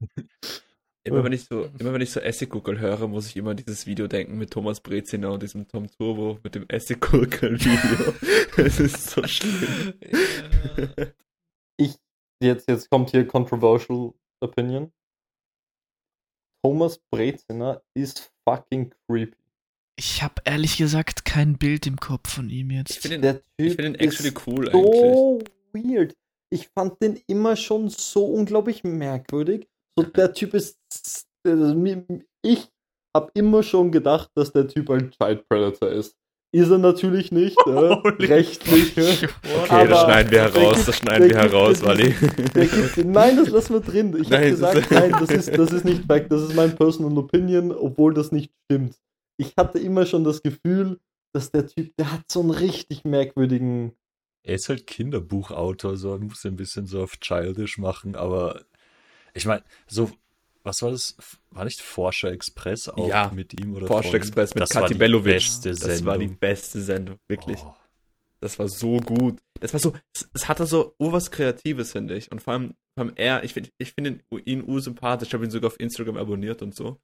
[1.06, 3.86] Immer wenn ich so, immer wenn ich so Essiggurkel höre, muss ich immer an dieses
[3.86, 8.12] Video denken mit Thomas Breziner und diesem Tom Turbo mit dem Essiggurkel-Video.
[8.56, 9.94] Es ist so schlimm.
[10.76, 11.06] Ja.
[11.76, 11.94] Ich,
[12.42, 14.92] jetzt, jetzt kommt hier Controversial Opinion.
[16.64, 19.36] Thomas Breziner ist fucking creepy.
[19.98, 22.98] Ich habe ehrlich gesagt kein Bild im Kopf von ihm Ich jetzt.
[22.98, 25.02] finde ihn, ich find ihn actually ist cool eigentlich.
[25.02, 25.40] so
[25.72, 26.16] weird.
[26.52, 29.66] Ich fand den immer schon so unglaublich merkwürdig.
[29.98, 30.78] So, der Typ ist.
[31.46, 31.84] also
[32.44, 32.68] Ich
[33.16, 36.14] habe immer schon gedacht, dass der Typ ein Child Predator ist.
[36.54, 38.96] Ist er natürlich nicht, äh, rechtlich.
[38.96, 39.28] Okay,
[39.88, 42.14] das schneiden wir heraus, gibt- das schneiden wir heraus, Wally.
[43.04, 44.16] Nein, das lassen wir drin.
[44.20, 47.18] Ich habe gesagt, das- nein, das ist, das ist nicht Fact, das ist mein Personal
[47.18, 48.96] Opinion, obwohl das nicht stimmt.
[49.38, 50.98] Ich hatte immer schon das Gefühl,
[51.34, 53.92] dass der Typ, der hat so einen richtig merkwürdigen.
[54.46, 58.64] Er ist halt Kinderbuchautor, so er muss ein bisschen so auf childish machen, aber
[59.34, 60.10] ich meine, so
[60.62, 61.16] Was war das?
[61.50, 64.14] War nicht Forscher Express auch Ja, mit ihm oder von ihm?
[64.14, 65.42] Express mit das war Kathi die Bellovic.
[65.62, 66.06] Das Sendung.
[66.06, 67.58] war die beste Sendung, wirklich.
[67.62, 67.74] Oh.
[68.40, 69.38] Das war so gut.
[69.60, 72.30] Das war so, es, es hatte so was Kreatives, finde ich.
[72.32, 75.28] Und vor allem, vor allem er, ich finde ich finde ihn, ursympathisch.
[75.28, 76.98] Ich habe ihn sogar auf Instagram abonniert und so.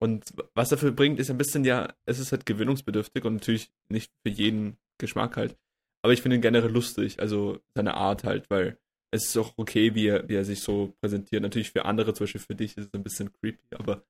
[0.00, 3.70] Und was er für bringt, ist ein bisschen, ja, es ist halt gewinnungsbedürftig und natürlich
[3.88, 5.56] nicht für jeden Geschmack halt.
[6.02, 8.78] Aber ich finde ihn generell lustig, also seine Art halt, weil
[9.10, 11.42] es ist auch okay, wie er, wie er sich so präsentiert.
[11.42, 14.02] Natürlich für andere, zum Beispiel für dich, ist es ein bisschen creepy, aber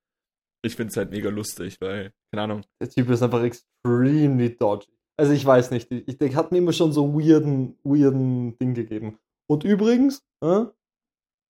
[0.63, 4.89] ich finde es halt mega lustig, weil, keine Ahnung, Der Typ ist einfach extremely dodgy.
[5.17, 9.19] Also ich weiß nicht, ich, der hat mir immer schon so weirden, weirden Ding gegeben.
[9.47, 10.65] Und übrigens, äh,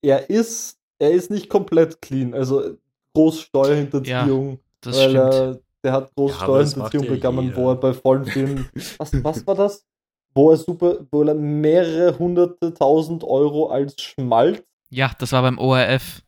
[0.01, 2.33] er ist, er ist nicht komplett clean.
[2.33, 2.77] Also
[3.15, 5.33] Großsteuerhinterziehung, Das weil stimmt.
[5.33, 9.55] er, der hat Großsteuerhinterziehung Ja, ja begangen, wo er bei vollen Filmen, was, was war
[9.55, 9.85] das?
[10.33, 15.57] Wo er super, wo er mehrere hunderte tausend Euro als Schmalz Ja, das war beim
[15.57, 16.21] ORF.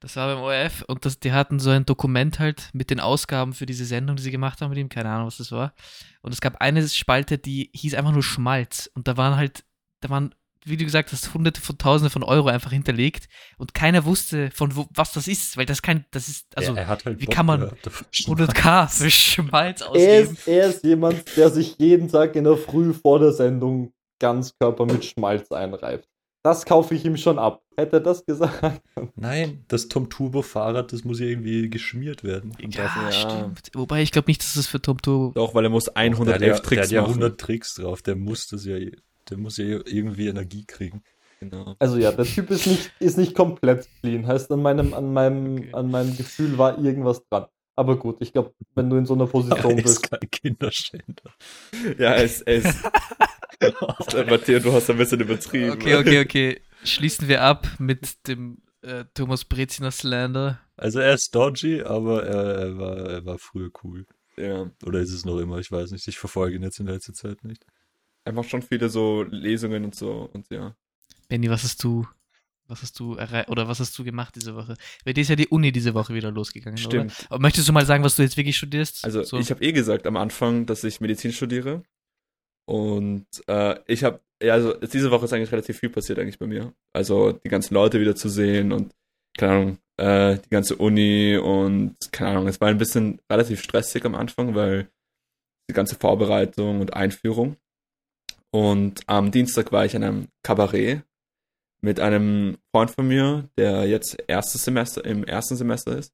[0.00, 3.52] Das war beim ORF und das, die hatten so ein Dokument halt mit den Ausgaben
[3.52, 4.88] für diese Sendung, die sie gemacht haben mit ihm.
[4.88, 5.74] Keine Ahnung, was das war.
[6.22, 8.90] Und es gab eine Spalte, die hieß einfach nur Schmalz.
[8.94, 9.64] Und da waren halt,
[10.00, 10.34] da waren,
[10.64, 13.28] wie du gesagt hast, hunderte von tausende von Euro einfach hinterlegt.
[13.58, 16.82] Und keiner wusste, von wo, was das ist, weil das kein, das ist, also er,
[16.82, 20.32] er hat halt wie Bock kann man gehabt auf 100k für Schmalz Er ausgeben.
[20.34, 24.86] ist, er ist jemand, der sich jeden Tag in der Früh vor der Sendung Ganzkörper
[24.86, 26.06] mit Schmalz einreibt.
[26.42, 27.62] Das kaufe ich ihm schon ab.
[27.76, 28.82] Hätte er das gesagt?
[29.16, 32.54] Nein, das Tom Turbo Fahrrad, das muss ja irgendwie geschmiert werden.
[32.60, 33.12] Ja, ja.
[33.12, 33.70] stimmt.
[33.74, 35.32] Wobei ich glaube nicht, dass das für Tom Turbo.
[35.34, 37.10] doch, weil er muss der hat 111 ja, der Tricks hat ja machen.
[37.14, 38.76] 100 Tricks drauf, der muss das ja,
[39.30, 41.02] der muss ja irgendwie Energie kriegen.
[41.40, 41.74] Genau.
[41.78, 44.26] Also ja, der Typ ist nicht, ist nicht komplett clean.
[44.26, 45.70] Heißt, an meinem, an meinem, Okay.
[45.72, 47.46] an meinem Gefühl war irgendwas dran.
[47.76, 50.10] Aber gut, ich glaube, wenn du in so einer Position er ist bist.
[50.10, 51.32] kein Kinderschänder.
[51.98, 52.64] Ja, es es
[54.28, 55.70] Matthias, du hast ein bisschen übertrieben.
[55.72, 56.60] Okay, okay, okay.
[56.84, 60.60] Schließen wir ab mit dem äh, Thomas Breziner Slander.
[60.76, 64.06] Also er ist dodgy, aber er, er, war, er war früher cool.
[64.36, 65.58] Ja, Oder ist es noch immer?
[65.58, 66.08] Ich weiß nicht.
[66.08, 67.66] Ich verfolge ihn jetzt in letzter Zeit nicht.
[68.32, 70.74] Macht schon viele so Lesungen und so und ja.
[71.28, 72.06] Benny, was hast du,
[72.66, 74.76] was hast du oder was hast du gemacht diese Woche?
[75.04, 77.12] Bei dir ist ja die Uni diese Woche wieder losgegangen, Stimmt.
[77.20, 77.30] oder?
[77.30, 79.04] Aber möchtest du mal sagen, was du jetzt wirklich studierst?
[79.04, 79.38] Also So.
[79.38, 81.82] ich habe eh gesagt am Anfang, dass ich Medizin studiere.
[82.66, 86.46] Und äh, ich habe, ja, also diese Woche ist eigentlich relativ viel passiert eigentlich bei
[86.46, 86.72] mir.
[86.92, 88.94] Also die ganzen Leute wieder zu sehen und
[89.36, 94.04] keine Ahnung, äh, die ganze Uni und keine Ahnung, es war ein bisschen relativ stressig
[94.04, 94.88] am Anfang, weil
[95.68, 97.56] die ganze Vorbereitung und Einführung.
[98.52, 101.02] Und am Dienstag war ich in einem Kabarett
[101.82, 106.12] mit einem Freund von mir, der jetzt erstes Semester, im ersten Semester ist.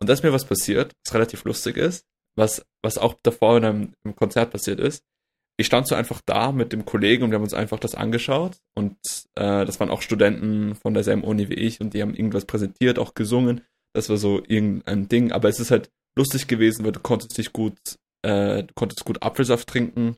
[0.00, 3.64] Und da ist mir was passiert, was relativ lustig ist, was, was auch davor in
[3.64, 5.04] einem im Konzert passiert ist.
[5.58, 8.58] Ich stand so einfach da mit dem Kollegen und wir haben uns einfach das angeschaut.
[8.74, 8.96] Und
[9.34, 12.98] äh, das waren auch Studenten von derselben Uni wie ich und die haben irgendwas präsentiert,
[12.98, 13.60] auch gesungen.
[13.92, 15.30] Das war so irgendein Ding.
[15.30, 17.76] Aber es ist halt lustig gewesen, weil du konntest dich gut,
[18.22, 20.16] äh, du konntest gut Apfelsaft trinken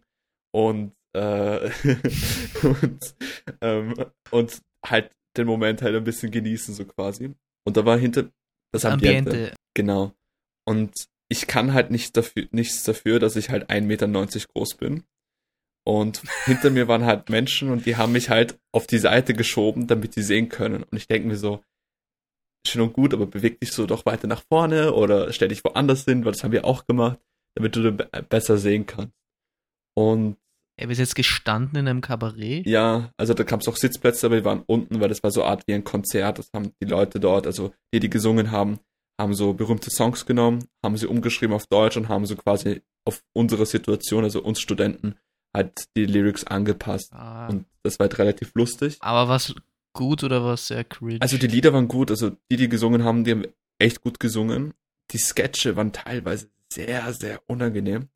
[0.52, 1.70] und, äh,
[2.62, 3.14] und,
[3.60, 3.94] ähm,
[4.30, 7.34] und halt den Moment halt ein bisschen genießen, so quasi.
[7.66, 8.30] Und da war hinter
[8.72, 9.30] das Ambiente.
[9.30, 9.54] Ambiente.
[9.74, 10.12] Genau.
[10.66, 14.06] Und ich kann halt nicht dafür, nichts dafür, dass ich halt 1,90 Meter
[14.54, 15.04] groß bin.
[15.86, 19.86] Und hinter mir waren halt Menschen und die haben mich halt auf die Seite geschoben,
[19.86, 20.82] damit die sehen können.
[20.82, 21.62] Und ich denke mir so,
[22.66, 26.04] schön und gut, aber beweg dich so doch weiter nach vorne oder stell dich woanders
[26.04, 27.18] hin, weil das haben wir auch gemacht,
[27.54, 29.12] damit du be- besser sehen kannst.
[29.94, 30.38] Und
[30.76, 32.66] Er ist jetzt gestanden in einem Kabarett.
[32.66, 35.42] ja, also da gab es auch Sitzplätze, aber wir waren unten, weil das war so
[35.42, 36.38] eine Art wie ein Konzert.
[36.38, 38.80] Das haben die Leute dort, also die, die gesungen haben,
[39.20, 43.22] haben so berühmte Songs genommen, haben sie umgeschrieben auf Deutsch und haben so quasi auf
[43.32, 45.14] unsere Situation, also uns Studenten,
[45.56, 47.12] halt die Lyrics angepasst.
[47.12, 48.96] Ah, Und das war halt relativ lustig.
[49.00, 49.54] aber was
[49.92, 51.18] gut oder was sehr cringe?
[51.20, 53.44] Also die Lieder waren gut, also die, die gesungen haben, die haben
[53.78, 54.74] echt gut gesungen.
[55.12, 58.08] Die Sketche waren teilweise sehr, sehr unangenehm.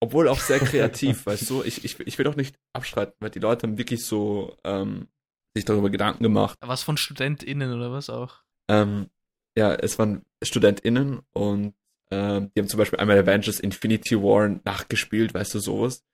[0.00, 1.62] Obwohl auch sehr kreativ, weißt du.
[1.62, 5.08] Ich, ich, ich will doch nicht abstreiten, weil die Leute haben wirklich so ähm,
[5.54, 6.58] sich darüber Gedanken gemacht.
[6.60, 8.42] was von StudentInnen oder was auch?
[8.68, 9.10] Ähm,
[9.56, 11.74] ja, es waren StudentInnen und
[12.10, 16.04] ähm, die haben zum Beispiel einmal Avengers Infinity War nachgespielt, weißt du, sowas.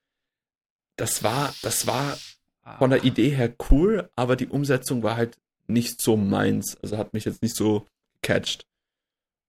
[0.97, 2.19] Das war, das war
[2.79, 6.77] von der Idee her cool, aber die Umsetzung war halt nicht so meins.
[6.83, 7.87] Also hat mich jetzt nicht so
[8.21, 8.67] gecatcht.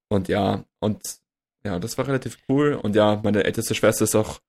[0.09, 1.01] Und ja, und
[1.65, 2.73] ja, das war relativ cool.
[2.73, 4.39] Und ja, meine älteste Schwester ist auch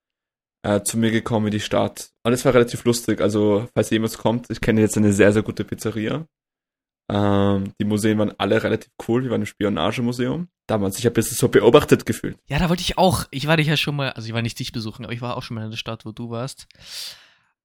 [0.63, 2.11] äh, zu mir gekommen in die Stadt.
[2.23, 3.21] Und es war relativ lustig.
[3.21, 6.27] Also, falls jemand kommt, ich kenne jetzt eine sehr, sehr gute Pizzeria.
[7.11, 9.25] Ähm, die Museen waren alle relativ cool.
[9.25, 10.49] Wir waren im Spionagemuseum.
[10.67, 12.39] Da hat man sich ein bisschen so beobachtet gefühlt.
[12.49, 13.27] Ja, da wollte ich auch.
[13.31, 15.37] Ich war dich ja schon mal, also ich war nicht dich besuchen, aber ich war
[15.37, 16.67] auch schon mal in der Stadt, wo du warst.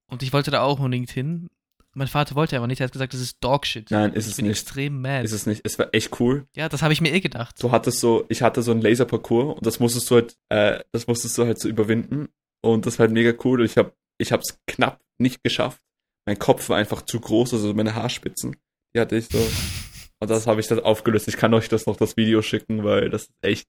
[0.07, 1.49] Und ich wollte da auch unbedingt hin.
[1.95, 3.91] Mein Vater wollte aber nicht, er hat gesagt, das ist Dogshit.
[3.91, 4.59] Nein, ist ich es bin nicht.
[4.59, 5.23] extrem mad.
[5.23, 5.61] Ist es nicht.
[5.63, 6.47] Es war echt cool.
[6.55, 7.61] ja, das habe ich mir eh gedacht.
[7.61, 11.05] Du hattest so, ich hatte so einen Laserparcours und das musstest du halt, äh, das
[11.07, 12.29] musstest du halt so überwinden.
[12.61, 13.59] Und das war halt mega cool.
[13.59, 15.81] Und ich habe, ich habe es knapp nicht geschafft.
[16.25, 18.55] Mein Kopf war einfach zu groß, also meine Haarspitzen,
[18.95, 19.37] die hatte ich so.
[20.19, 21.27] Und das habe ich dann aufgelöst.
[21.27, 23.67] Ich kann euch das noch das Video schicken, weil das ist echt,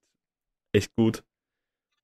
[0.73, 1.21] echt gut.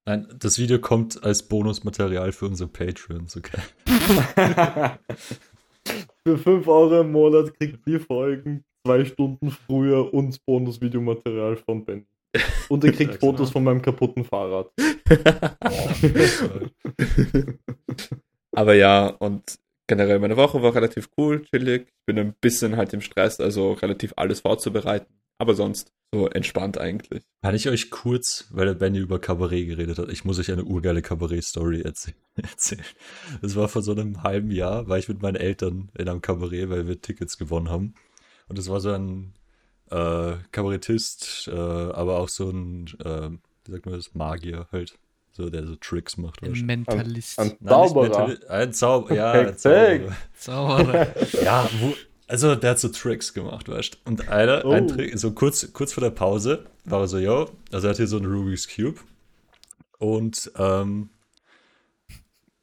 [0.06, 3.62] Nein, das Video kommt als Bonusmaterial für unsere Patreons, okay?
[6.26, 12.06] Für 5 Euro im Monat kriegt ihr Folgen zwei Stunden früher und Bonus-Videomaterial von Ben.
[12.70, 13.52] Und ihr kriegt Ja, Fotos genau.
[13.52, 14.72] von meinem kaputten Fahrrad.
[18.56, 21.88] Aber ja, und generell meine Woche war relativ cool, chillig.
[21.88, 25.14] Ich bin ein bisschen halt im Stress, also relativ alles vorzubereiten.
[25.42, 27.24] Aber sonst so entspannt eigentlich.
[27.42, 30.64] Kann ich euch kurz, weil der Benny über Kabarett geredet hat, ich muss euch eine
[30.66, 32.84] urgeile Kabarett-Story erzäh erzählen.
[33.42, 36.70] Das war vor so einem halben Jahr, war ich mit meinen Eltern in einem Kabarett,
[36.70, 37.96] weil wir Tickets gewonnen haben.
[38.50, 39.34] Und es war so ein
[39.90, 43.30] äh, Kabarettist, äh, aber auch so ein, äh,
[43.66, 45.00] wie sagt man das, Magier halt.
[45.34, 46.44] So, der so Tricks macht.
[46.44, 47.40] Ein Mentalist.
[47.40, 48.28] Ein Nein, nicht Zauberer.
[48.28, 50.16] Mentali- Ein Zauberer, ja, ein Zauberer.
[50.38, 51.42] Zauberer.
[51.42, 51.94] Ja, wo,
[52.32, 53.98] also der hat so Tricks gemacht, weißt du.
[54.10, 54.72] Und einer, Oh.
[54.72, 57.98] ein Trick, so kurz, kurz vor der Pause, war er so, yo, also er hat
[57.98, 59.00] hier so einen Rubik's Cube.
[60.00, 61.10] Und ähm,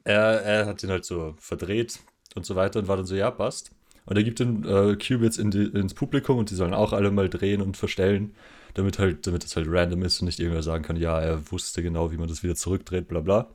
[0.03, 1.99] er, er hat ihn halt so verdreht
[2.35, 3.71] und so weiter und war dann so, ja, passt.
[4.05, 6.91] Und er gibt den äh, Cube jetzt in die, ins Publikum und die sollen auch
[6.91, 8.33] alle mal drehen und verstellen,
[8.73, 11.83] damit halt, damit es halt random ist und nicht irgendwer sagen kann, ja, er wusste
[11.83, 13.47] genau, wie man das wieder zurückdreht, bla bla.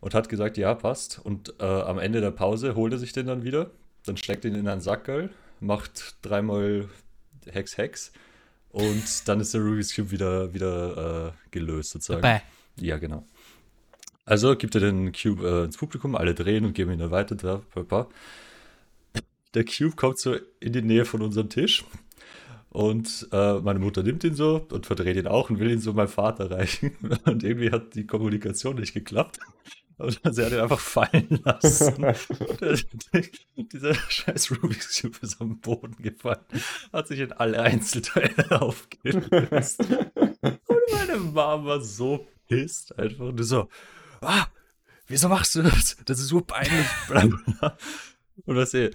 [0.00, 1.20] Und hat gesagt, ja, passt.
[1.22, 3.70] Und äh, am Ende der Pause holt er sich den dann wieder
[4.04, 6.88] dann steckt ihn in einen Sackerl, macht dreimal
[7.46, 8.12] Hex Hex
[8.70, 12.22] und dann ist der Rubik's Cube wieder, wieder äh, gelöst sozusagen.
[12.22, 12.40] Bäh.
[12.76, 13.26] Ja, genau.
[14.24, 17.36] Also gibt er den Cube äh, ins Publikum, alle drehen und geben ihn dann weiter.
[19.54, 21.84] Der Cube kommt so in die Nähe von unserem Tisch
[22.72, 25.92] und äh, meine Mutter nimmt ihn so und verdreht ihn auch und will ihn so
[25.92, 26.92] meinem Vater reichen.
[27.26, 29.40] Und irgendwie hat die Kommunikation nicht geklappt.
[30.02, 31.94] Und sie hat ihn einfach fallen lassen.
[33.56, 36.44] Dieser scheiß Rubik's Cube ist am Boden gefallen,
[36.92, 39.80] hat sich in alle Einzelteile aufgelöst.
[39.80, 43.26] Und meine Mom war so pisst einfach.
[43.26, 43.68] Und so,
[44.20, 44.46] ah,
[45.06, 45.96] wieso machst du das?
[46.04, 46.86] Das ist so peinlich.
[48.44, 48.90] Und was ihr,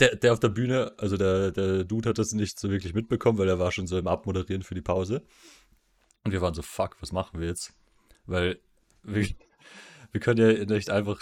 [0.00, 3.38] der, der auf der Bühne, also der, der Dude hat das nicht so wirklich mitbekommen,
[3.38, 5.22] weil er war schon so im Abmoderieren für die Pause.
[6.24, 7.74] Und wir waren so, fuck, was machen wir jetzt?
[8.24, 8.60] Weil
[9.02, 9.26] wir,
[10.12, 11.20] wir können ja nicht einfach,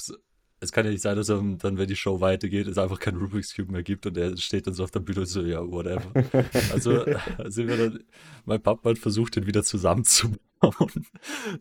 [0.63, 3.17] es kann ja nicht sein, dass er dann, wenn die Show weitergeht, es einfach keinen
[3.19, 5.61] Rubik's Cube mehr gibt und er steht dann so auf der Bühne und so, ja,
[5.67, 6.13] whatever.
[6.73, 7.05] Also
[7.51, 8.05] sind wir dann,
[8.45, 10.39] mein Papa hat versucht, den wieder zusammenzubauen.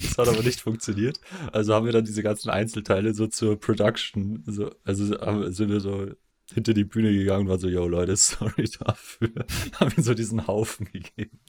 [0.02, 1.22] Das hat aber nicht funktioniert.
[1.54, 5.80] Also haben wir dann diese ganzen Einzelteile so zur Production, so, also haben- sind wir
[5.80, 6.08] so
[6.54, 9.30] hinter die Bühne gegangen und waren so, yo Leute, sorry dafür.
[9.80, 11.40] haben ihm so diesen Haufen gegeben.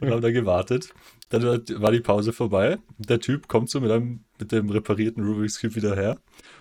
[0.00, 0.92] Und haben da gewartet.
[1.28, 2.78] Dann war die Pause vorbei.
[2.96, 6.18] Der Typ kommt so mit einem, mit dem reparierten Rubik's Cube wieder her.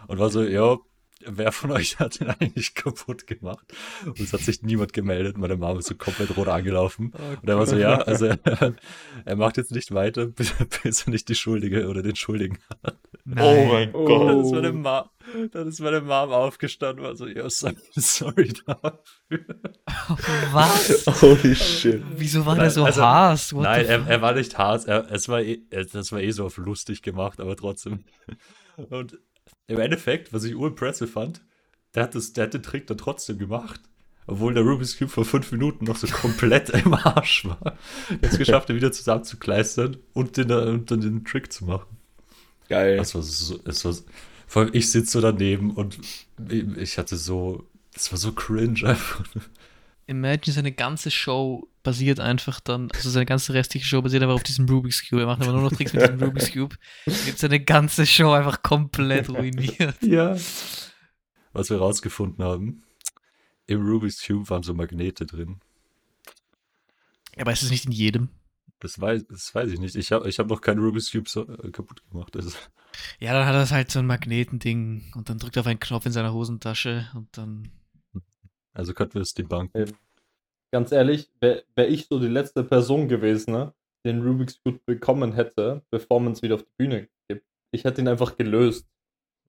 [0.08, 0.78] Und war so, ja,
[1.26, 3.66] wer von euch hat den eigentlich kaputt gemacht?
[4.06, 5.38] Und es hat sich niemand gemeldet.
[5.38, 7.14] Meine Mama ist so komplett rot angelaufen.
[7.42, 8.76] Und er war so, ja, also er,
[9.26, 10.54] er macht jetzt nicht weiter, bis
[10.84, 12.98] bis er nicht die Schuldige oder den Schuldigen hat.
[13.26, 13.94] Nein.
[13.94, 14.08] Oh.
[14.08, 15.10] Dann ist meine Mom,
[15.52, 19.46] dann ist meine Mom aufgestanden und war so, ja, sorry, dafür.
[20.52, 21.06] Was?
[21.22, 22.04] Holy shit.
[22.16, 23.54] Wieso war der so also- harsh?
[23.54, 24.86] What Nein, er, er war nicht hart.
[24.86, 28.06] Er, es war eh, das war eh so auf lustig gemacht, aber trotzdem.
[28.90, 29.18] Und
[29.68, 31.42] im Endeffekt, was ich urimpressive fand,
[31.94, 33.82] der hat, das, der hat den Trick dann trotzdem gemacht.
[34.30, 37.78] Obwohl der Rubik's Cube vor fünf Minuten noch so komplett im Arsch war.
[38.22, 41.98] Er es geschafft, ihn wieder zusammenzukleistern und, den, und dann den Trick zu machen.
[42.68, 42.98] Geil.
[42.98, 43.96] Das war so, es war,
[44.46, 45.98] vor allem ich sitze so daneben und
[46.50, 49.24] ich hatte so, es war so cringe einfach.
[50.08, 54.44] Imagine, seine ganze Show basiert einfach dann, also seine ganze restliche Show basiert einfach auf
[54.44, 55.22] diesem Rubik's Cube.
[55.22, 56.76] Er macht aber nur noch Tricks mit diesem Rubik's Cube.
[57.06, 60.02] Gibt seine ganze Show einfach komplett ruiniert.
[60.02, 60.36] Ja.
[61.54, 62.84] Was wir rausgefunden haben,
[63.68, 65.60] im Rubik's Cube waren so Magnete drin.
[67.38, 68.30] Aber ist es nicht in jedem?
[68.80, 69.96] Das weiß, das weiß ich nicht.
[69.96, 72.36] Ich habe ich hab noch keinen Rubik's Cube so, äh, kaputt gemacht.
[72.36, 72.52] Also,
[73.20, 76.06] Ja, dann hat er halt so ein Magnetending und dann drückt er auf einen Knopf
[76.06, 77.72] in seiner Hosentasche und dann.
[78.78, 79.94] Also könnten wir es debunken.
[80.72, 83.74] Ganz ehrlich, wäre wär ich so die letzte Person gewesen, ne,
[84.06, 87.46] die den Rubik's Cube bekommen hätte, bevor man es wieder auf die Bühne gibt.
[87.72, 88.88] Ich hätte ihn einfach gelöst.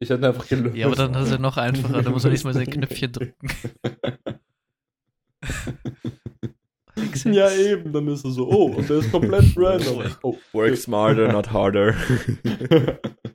[0.01, 0.77] Ich hätte ihn einfach gelöst.
[0.77, 3.49] Ja, aber dann ist er noch einfacher, da muss er nicht mal sein Knöpfchen drücken.
[7.25, 10.05] Ja, eben, dann ist er so, oh, und der ist komplett random.
[10.23, 11.95] Oh, Work smarter, not harder.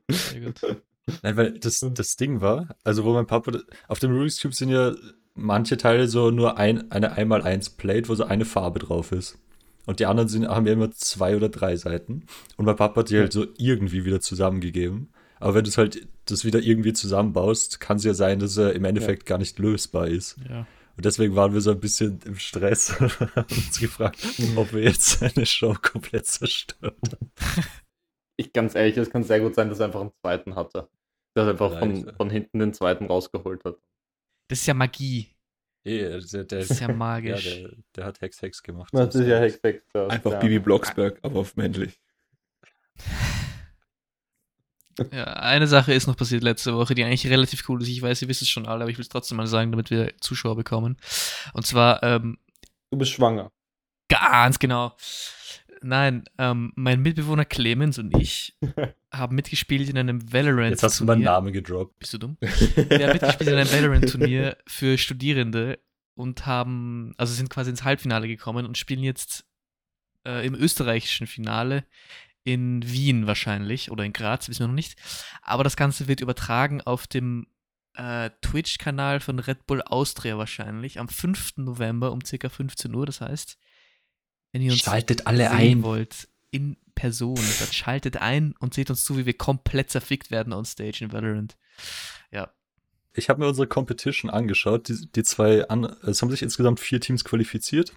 [0.09, 0.83] Sehr gut.
[1.21, 3.51] Nein, weil das, das Ding war, also wo mein Papa,
[3.87, 4.93] auf dem Rubik's Cube sind ja
[5.35, 9.37] manche Teile so nur ein, eine 1x1 Plate, wo so eine Farbe drauf ist.
[9.85, 12.25] Und die anderen sind, haben ja immer zwei oder drei Seiten.
[12.55, 15.11] Und mein Papa hat die halt so irgendwie wieder zusammengegeben.
[15.39, 18.73] Aber wenn du es halt das wieder irgendwie zusammenbaust, kann es ja sein, dass er
[18.73, 20.37] im Endeffekt gar nicht lösbar ist.
[20.49, 20.65] Ja.
[20.95, 24.25] Und deswegen waren wir so ein bisschen im Stress und haben uns gefragt,
[24.55, 26.95] ob wir jetzt seine Show komplett zerstören.
[28.35, 30.89] Ich ganz ehrlich, es kann sehr gut sein, dass er einfach einen zweiten hatte.
[31.35, 32.13] Dass er einfach von, ja.
[32.13, 33.77] von hinten den zweiten rausgeholt hat.
[34.47, 35.29] Das ist ja Magie.
[35.85, 37.43] Ja, der, der, Das ist ja ja, magisch.
[37.43, 38.89] der, der hat Hex Hex gemacht.
[38.93, 39.83] Das ist ja Hexex.
[39.93, 40.07] Ja.
[40.07, 40.39] Einfach ja.
[40.39, 41.99] Bibi Blocksberg, aber auf männlich.
[45.11, 47.87] Ja, eine Sache ist noch passiert letzte Woche, die eigentlich relativ cool ist.
[47.87, 49.89] Ich weiß, ihr wisst es schon alle, aber ich will es trotzdem mal sagen, damit
[49.89, 50.97] wir Zuschauer bekommen.
[51.53, 52.37] Und zwar, ähm,
[52.91, 53.51] Du bist schwanger.
[54.07, 54.95] ganz genau.
[55.83, 58.55] Nein, ähm, mein Mitbewohner Clemens und ich
[59.13, 60.71] haben mitgespielt in einem Valorant.
[60.71, 61.99] Jetzt hast du meinen Namen gedroppt.
[61.99, 62.37] Bist du dumm?
[62.39, 65.79] Wir haben mitgespielt in einem Valorant-Turnier für Studierende
[66.15, 69.45] und haben, also sind quasi ins Halbfinale gekommen und spielen jetzt
[70.25, 71.85] äh, im österreichischen Finale
[72.43, 74.97] in Wien wahrscheinlich oder in Graz, wissen wir noch nicht.
[75.41, 77.47] Aber das Ganze wird übertragen auf dem
[77.95, 81.57] äh, Twitch-Kanal von Red Bull Austria wahrscheinlich am 5.
[81.57, 82.49] November um ca.
[82.49, 83.05] 15 Uhr.
[83.05, 83.57] Das heißt,
[84.53, 85.83] wenn ihr uns Schaltet alle sehen ein.
[85.83, 90.53] wollt in Person, dann schaltet ein und seht uns zu, wie wir komplett zerfickt werden
[90.53, 91.57] on Stage in Valorant.
[92.31, 92.51] Ja,
[93.13, 94.87] Ich habe mir unsere Competition angeschaut.
[94.87, 97.93] Die, die zwei, an, es haben sich insgesamt vier Teams qualifiziert.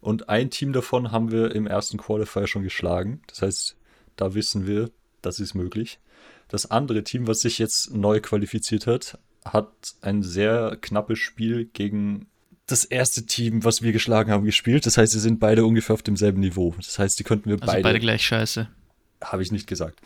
[0.00, 3.22] Und ein Team davon haben wir im ersten Qualifier schon geschlagen.
[3.26, 3.76] Das heißt,
[4.16, 4.90] da wissen wir,
[5.22, 5.98] das ist möglich.
[6.48, 12.28] Das andere Team, was sich jetzt neu qualifiziert hat, hat ein sehr knappes Spiel gegen
[12.66, 14.86] das erste Team, was wir geschlagen haben, gespielt.
[14.86, 16.74] Das heißt, sie sind beide ungefähr auf demselben Niveau.
[16.76, 18.68] Das heißt, die könnten wir also beide, beide, gleich scheiße.
[19.22, 20.00] habe ich nicht gesagt.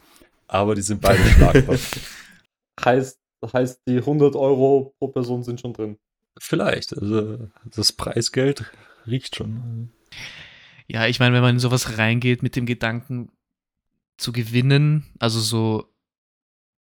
[0.48, 1.78] Aber die sind beide schlagbar.
[2.84, 5.98] Heißt, heißt, die 100 Euro pro Person sind schon drin.
[6.38, 6.96] Vielleicht.
[6.96, 8.70] Also das Preisgeld
[9.04, 9.90] riecht schon.
[10.86, 13.32] Ja, ich meine, wenn man in sowas reingeht mit dem Gedanken
[14.16, 15.92] zu gewinnen, also so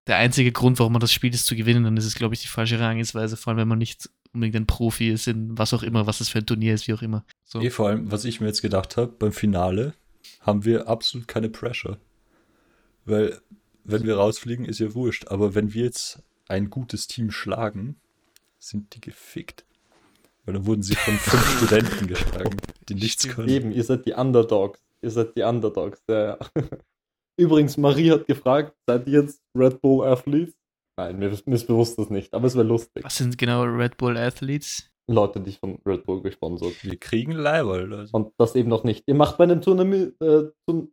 [0.09, 2.43] der einzige Grund, warum man das spielt, ist zu gewinnen, dann ist es, glaube ich,
[2.43, 5.82] die falsche Herangehensweise, vor allem wenn man nicht unbedingt ein Profi ist in was auch
[5.82, 7.24] immer, was das für ein Turnier ist, wie auch immer.
[7.45, 7.61] So.
[7.61, 9.95] Eh, vor allem, was ich mir jetzt gedacht habe, beim Finale
[10.41, 11.99] haben wir absolut keine Pressure.
[13.05, 13.39] Weil,
[13.85, 15.28] wenn wir rausfliegen, ist ja wurscht.
[15.28, 17.97] Aber wenn wir jetzt ein gutes Team schlagen,
[18.59, 19.64] sind die gefickt.
[20.45, 22.57] Weil dann wurden sie von fünf Studenten geschlagen,
[22.89, 23.35] die nichts Stimmt.
[23.37, 23.49] können.
[23.49, 24.80] Eben, ihr seid die Underdogs.
[25.01, 26.03] Ihr seid die Underdogs.
[26.09, 26.39] Ja, ja.
[27.37, 30.55] Übrigens, Marie hat gefragt, seid ihr jetzt Red Bull Athletes?
[30.97, 33.05] Nein, mir, mir ist bewusst das nicht, aber es wäre lustig.
[33.05, 34.90] Was sind genau Red Bull Athletes?
[35.07, 36.82] Leute, die von Red Bull gesponsert.
[36.82, 37.92] Wir kriegen Leiberl.
[37.92, 38.16] Also.
[38.16, 39.05] Und das eben noch nicht.
[39.07, 40.45] Ihr macht bei einem Turnier mit, äh,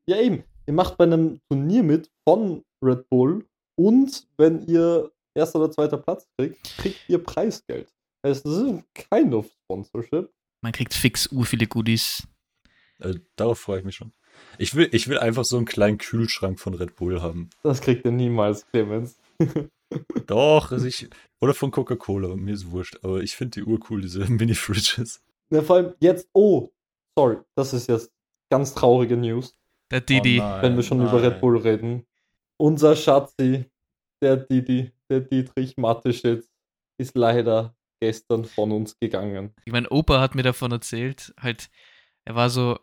[0.06, 3.46] ja eben, ihr macht bei einem Turnier mit von Red Bull
[3.78, 7.94] und wenn ihr erster oder zweiter Platz kriegt, kriegt ihr Preisgeld.
[8.24, 10.32] Also das ist ein kind of Sponsorship.
[10.62, 12.28] Man kriegt fix ur viele Goodies.
[13.00, 14.14] Also, darauf freue ich mich schon.
[14.58, 17.50] Ich will, ich will einfach so einen kleinen Kühlschrank von Red Bull haben.
[17.64, 19.20] Das kriegt ihr niemals, Clemens.
[20.28, 22.98] Doch, also ich, oder von Coca-Cola, mir ist wurscht.
[23.04, 25.22] Aber ich finde die urcool, diese Mini-Fridges.
[25.50, 26.70] Ja, vor allem jetzt, oh,
[27.18, 28.12] sorry, das ist jetzt
[28.50, 29.56] ganz traurige News,
[29.90, 30.40] Der Didi.
[30.40, 31.32] Oh nein, wenn wir schon über nein.
[31.32, 32.06] Red Bull reden.
[32.58, 33.66] Unser Schatzi,
[34.22, 36.48] der Didi, der Dietrich Mateschitz,
[36.98, 39.54] ist leider gestern von uns gegangen.
[39.66, 41.70] mein Opa hat mir davon erzählt, halt,
[42.26, 42.80] er war so,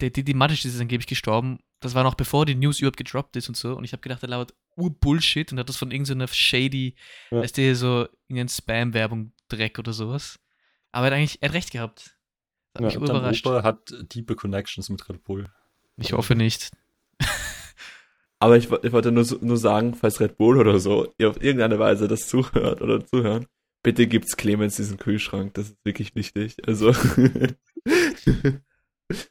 [0.00, 1.58] der Didi Matisch ist angeblich gestorben.
[1.80, 3.76] Das war noch bevor die News überhaupt gedroppt ist und so.
[3.76, 6.94] Und ich habe gedacht, er labert Ur-Bullshit und hat das von irgendeiner shady,
[7.30, 7.40] Ja.
[7.42, 10.38] weißt du, so irgendein Spam-Werbung, Dreck oder sowas.
[10.92, 12.16] Aber er hat eigentlich, er hat recht gehabt.
[12.74, 13.46] Hat Ja, mich überrascht.
[13.46, 15.46] Opa hat tiefe Connections mit Red Bull.
[15.96, 16.70] Ich hoffe nicht.
[18.38, 21.78] Aber ich, ich wollte nur, nur sagen, falls Red Bull oder so ihr auf irgendeine
[21.78, 23.46] Weise das zuhört oder zuhören,
[23.82, 25.54] bitte gibt's Clemens diesen Kühlschrank.
[25.54, 26.56] Das ist wirklich wichtig.
[26.66, 26.92] Also.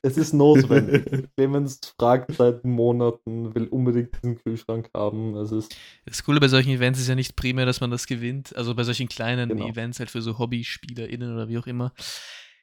[0.01, 1.27] Es ist notwendig.
[1.35, 5.35] Clemens fragt seit Monaten, will unbedingt diesen Kühlschrank haben.
[5.35, 8.55] Es ist Das Coole bei solchen Events ist ja nicht primär, dass man das gewinnt,
[8.55, 9.67] also bei solchen kleinen Genau.
[9.67, 11.93] Events halt für so HobbyspielerInnen oder wie auch immer,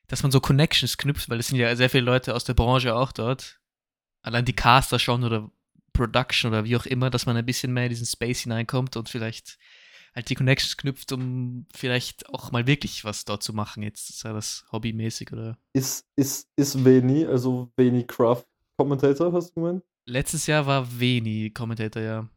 [0.09, 2.95] dass man so Connections knüpft, weil es sind ja sehr viele Leute aus der Branche
[2.95, 3.59] auch dort.
[4.23, 5.51] Allein die Caster schon oder
[5.93, 9.09] Production oder wie auch immer, dass man ein bisschen mehr in diesen Space hineinkommt und
[9.11, 9.59] vielleicht
[10.15, 14.33] halt die Connections knüpft, um vielleicht auch mal wirklich was dort zu machen, jetzt sei
[14.33, 15.59] das hobbymäßig oder.
[15.73, 18.45] ist, ist, ist Veni, also Veni Craft
[18.77, 19.85] Commentator, hast du gemeint?
[20.07, 22.29] Letztes Jahr war Veni Commentator, ja.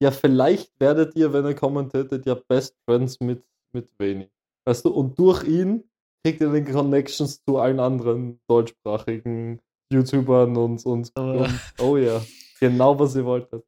[0.00, 4.28] Ja, vielleicht werdet ihr, wenn er commentatet, ja Best Friends mit, mit Veni.
[4.64, 5.82] Weißt du, und durch ihn
[6.22, 9.60] kriegt ihr den Connections zu allen anderen deutschsprachigen
[9.92, 12.20] YouTubern und, und, und oh ja,
[12.60, 13.64] genau was ihr wolltet.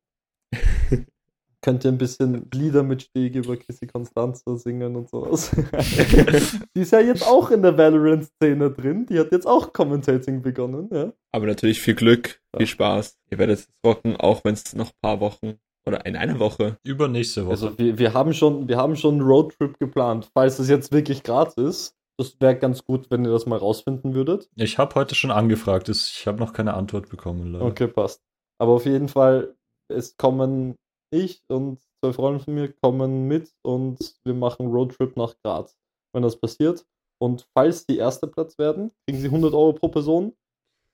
[1.63, 5.51] Könnt ihr ein bisschen Lieder mit Steg über Kissy Constanza singen und sowas?
[6.75, 9.07] die ist ja jetzt auch in der Valorant-Szene drin.
[9.07, 11.13] Die hat jetzt auch Commentating begonnen, ja.
[11.33, 12.59] Aber natürlich viel Glück, Ja.
[12.59, 13.19] viel Spaß.
[13.31, 15.55] Ihr werdet es rocken, auch wenn es noch ein paar Wochen
[15.87, 16.79] oder in einer Woche.
[16.83, 17.51] Übernächste Woche.
[17.53, 20.31] Also wir, wir haben schon, wir haben schon einen Roadtrip geplant.
[20.35, 24.15] Falls es jetzt wirklich Graz ist, das wäre ganz gut, wenn ihr das mal rausfinden
[24.15, 24.49] würdet.
[24.57, 27.53] ich habe heute schon angefragt, es- ich habe noch keine Antwort bekommen.
[27.53, 27.65] Leider.
[27.67, 28.21] Okay, passt.
[28.59, 29.55] Aber auf jeden Fall,
[29.89, 30.75] es kommen
[31.11, 35.77] ich und zwei Freunde von mir kommen mit und wir machen Roadtrip nach Graz,
[36.13, 36.85] wenn das passiert.
[37.23, 40.35] Und falls die erster Platz werden, kriegen sie 100 Euro pro Person.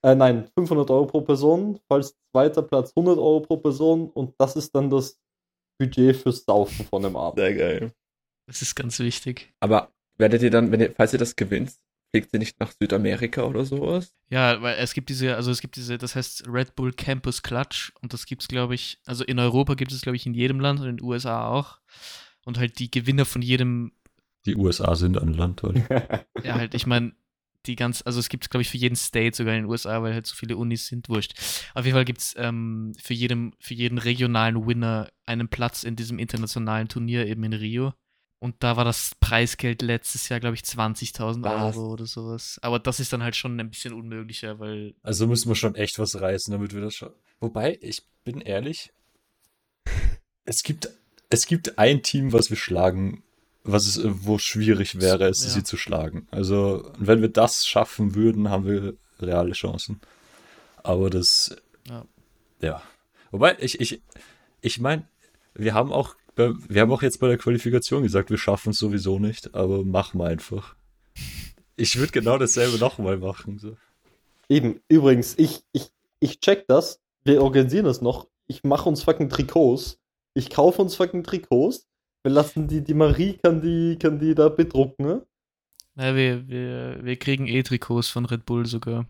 [0.04, 1.78] Äh, nein, 500 Euro pro Person.
[1.88, 4.10] Falls zweiter Platz 100 Euro pro Person.
[4.10, 5.20] Und das ist dann das
[5.78, 7.38] Budget fürs Saufen von dem Abend.
[7.38, 7.92] Sehr geil.
[8.48, 9.52] Das ist ganz wichtig.
[9.60, 11.76] Aber werdet ihr dann, wenn ihr, falls ihr das gewinnt,
[12.16, 14.14] fliegt ihr nicht nach Südamerika oder sowas?
[14.30, 17.92] Ja, weil es gibt diese, also es gibt diese, das heißt Red Bull Campus Clutch
[18.00, 20.80] und das gibt's, glaube ich, also in Europa gibt es, glaube ich, in jedem Land
[20.80, 21.78] und in den USA auch.
[22.44, 23.92] Und halt die Gewinner von jedem,
[24.46, 25.86] Die USA sind ein Land, weil
[26.42, 27.12] ja halt, ich meine,
[27.66, 30.14] die ganz, also es gibt, glaube ich, für jeden State sogar in den USA, weil
[30.14, 31.34] halt so viele Unis sind, wurscht.
[31.74, 36.18] Auf jeden Fall gibt's ähm, für, jedem, für jeden regionalen Winner einen Platz in diesem
[36.18, 37.92] internationalen Turnier eben in Rio.
[38.38, 41.76] Und da war das Preisgeld letztes Jahr, glaube ich, 20.000 Was?
[41.76, 42.58] Euro oder sowas.
[42.62, 45.98] Aber das ist dann halt schon ein bisschen unmöglicher, weil Also müssen wir schon echt
[45.98, 47.12] was reißen, damit wir das schon.
[47.40, 48.92] Wobei, ich bin ehrlich,
[50.44, 50.90] es gibt,
[51.30, 53.22] es gibt ein Team, was wir schlagen,
[53.64, 55.50] was es, äh, wo es schwierig wäre, es Ja.
[55.50, 56.28] sie zu schlagen.
[56.30, 60.00] Also, wenn wir das schaffen würden, haben wir reale Chancen.
[60.82, 61.56] Aber das,
[61.88, 62.04] Ja.
[62.60, 62.82] ja.
[63.30, 64.02] Wobei, ich, ich,
[64.60, 65.08] ich meine,
[65.54, 69.18] wir haben auch, wir haben auch jetzt bei der Qualifikation gesagt, wir schaffen es sowieso
[69.18, 70.76] nicht, aber machen wir einfach.
[71.76, 73.58] Ich würde genau dasselbe nochmal machen.
[73.58, 73.76] So.
[74.48, 77.00] Eben, übrigens, ich, ich, ich check das.
[77.24, 78.28] Wir organisieren das noch.
[78.46, 79.98] Ich mache uns fucking Trikots.
[80.34, 81.86] Ich kaufe uns fucking Trikots.
[82.22, 85.26] Wir lassen die, die Marie kann die, kann die da bedrucken, ne?
[85.96, 89.06] Ja, wir, wir, wir kriegen E-Trikots von Red Bull sogar.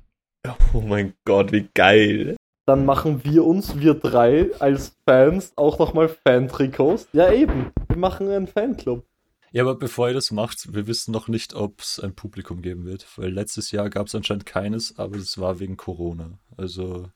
[0.72, 2.35] Oh mein Gott, wie geil.
[2.66, 7.06] Dann machen wir uns, wir drei, als Fans auch nochmal Fan-Trikots.
[7.12, 7.70] Ja, eben.
[7.86, 9.06] Wir machen einen Fanclub.
[9.52, 12.84] Ja, aber bevor ihr das macht, wir wissen noch nicht, ob es ein Publikum geben
[12.84, 16.40] wird, weil letztes Jahr gab es anscheinend keines, aber es war wegen Corona.
[16.56, 17.08] Also,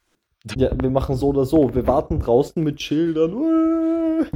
[0.57, 1.75] Ja, wir machen so oder so.
[1.75, 3.33] Wir warten draußen mit Schildern.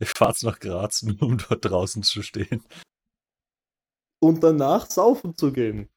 [0.00, 2.64] ihr fahrt nach Graz, nur um dort draußen zu stehen.
[4.18, 5.90] Und danach saufen zu gehen.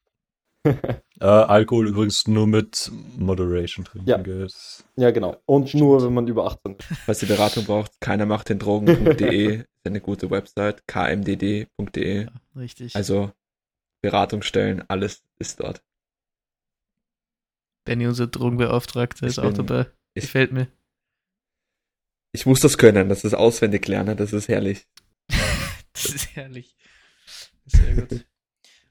[1.20, 4.08] Äh, Alkohol übrigens nur mit Moderation trinken.
[4.08, 4.18] Ja.
[4.18, 5.40] Das- Ja, genau.
[5.46, 6.86] Und nur, wenn man über 18 ist.
[7.06, 12.24] Falls ihr Beratung braucht, keiner macht den Drogen.de ist eine gute Website, kmdd.de.
[12.24, 12.94] Ja, richtig.
[12.96, 13.32] Also
[14.02, 15.82] Beratungsstellen, alles ist dort.
[17.84, 19.90] Benny, unser Drogenbeauftragter, ist Ich auch bin- dabei.
[20.14, 20.68] ich- Gefällt mir.
[22.32, 24.86] Ich muss das können, das ist auswendig lernen, das ist herrlich.
[25.94, 26.76] Das ist herrlich.
[27.64, 28.26] Sehr gut.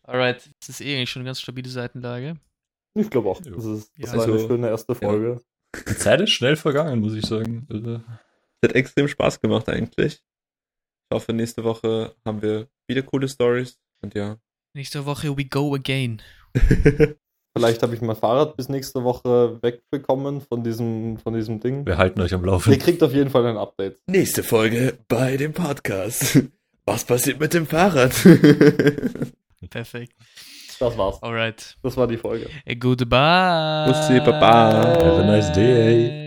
[0.08, 2.38] Alright, das ist eh eigentlich schon eine ganz stabile Seitenlage.
[2.94, 3.42] Ich glaube auch.
[3.42, 5.42] Das, ist, das Ja, war eine also- schöne erste Folge.
[5.90, 7.68] Die Zeit ist schnell vergangen, muss ich sagen.
[7.70, 8.00] Also,
[8.64, 10.14] Hat extrem Spaß gemacht eigentlich.
[11.10, 14.38] Ich hoffe, nächste Woche haben wir wieder coole Stories und ja.
[14.74, 16.22] Nächste Woche we go again.
[17.58, 21.86] Vielleicht habe ich mein Fahrrad bis nächste Woche wegbekommen von diesem, von diesem Ding.
[21.86, 22.78] wir halten euch am Ihr Laufen.
[22.80, 24.02] kriegt auf jeden Fall ein Update.
[24.08, 26.40] Nächste Folge bei dem Podcast.
[26.86, 28.14] Was passiert mit dem Fahrrad?
[29.70, 30.14] Perfekt.
[30.80, 31.22] Das war's.
[31.24, 31.78] Alright.
[31.84, 32.50] Das war die Folge.
[32.80, 33.86] Goodbye.
[33.88, 34.74] Bussi, Baba.
[34.74, 36.25] Have a nice day.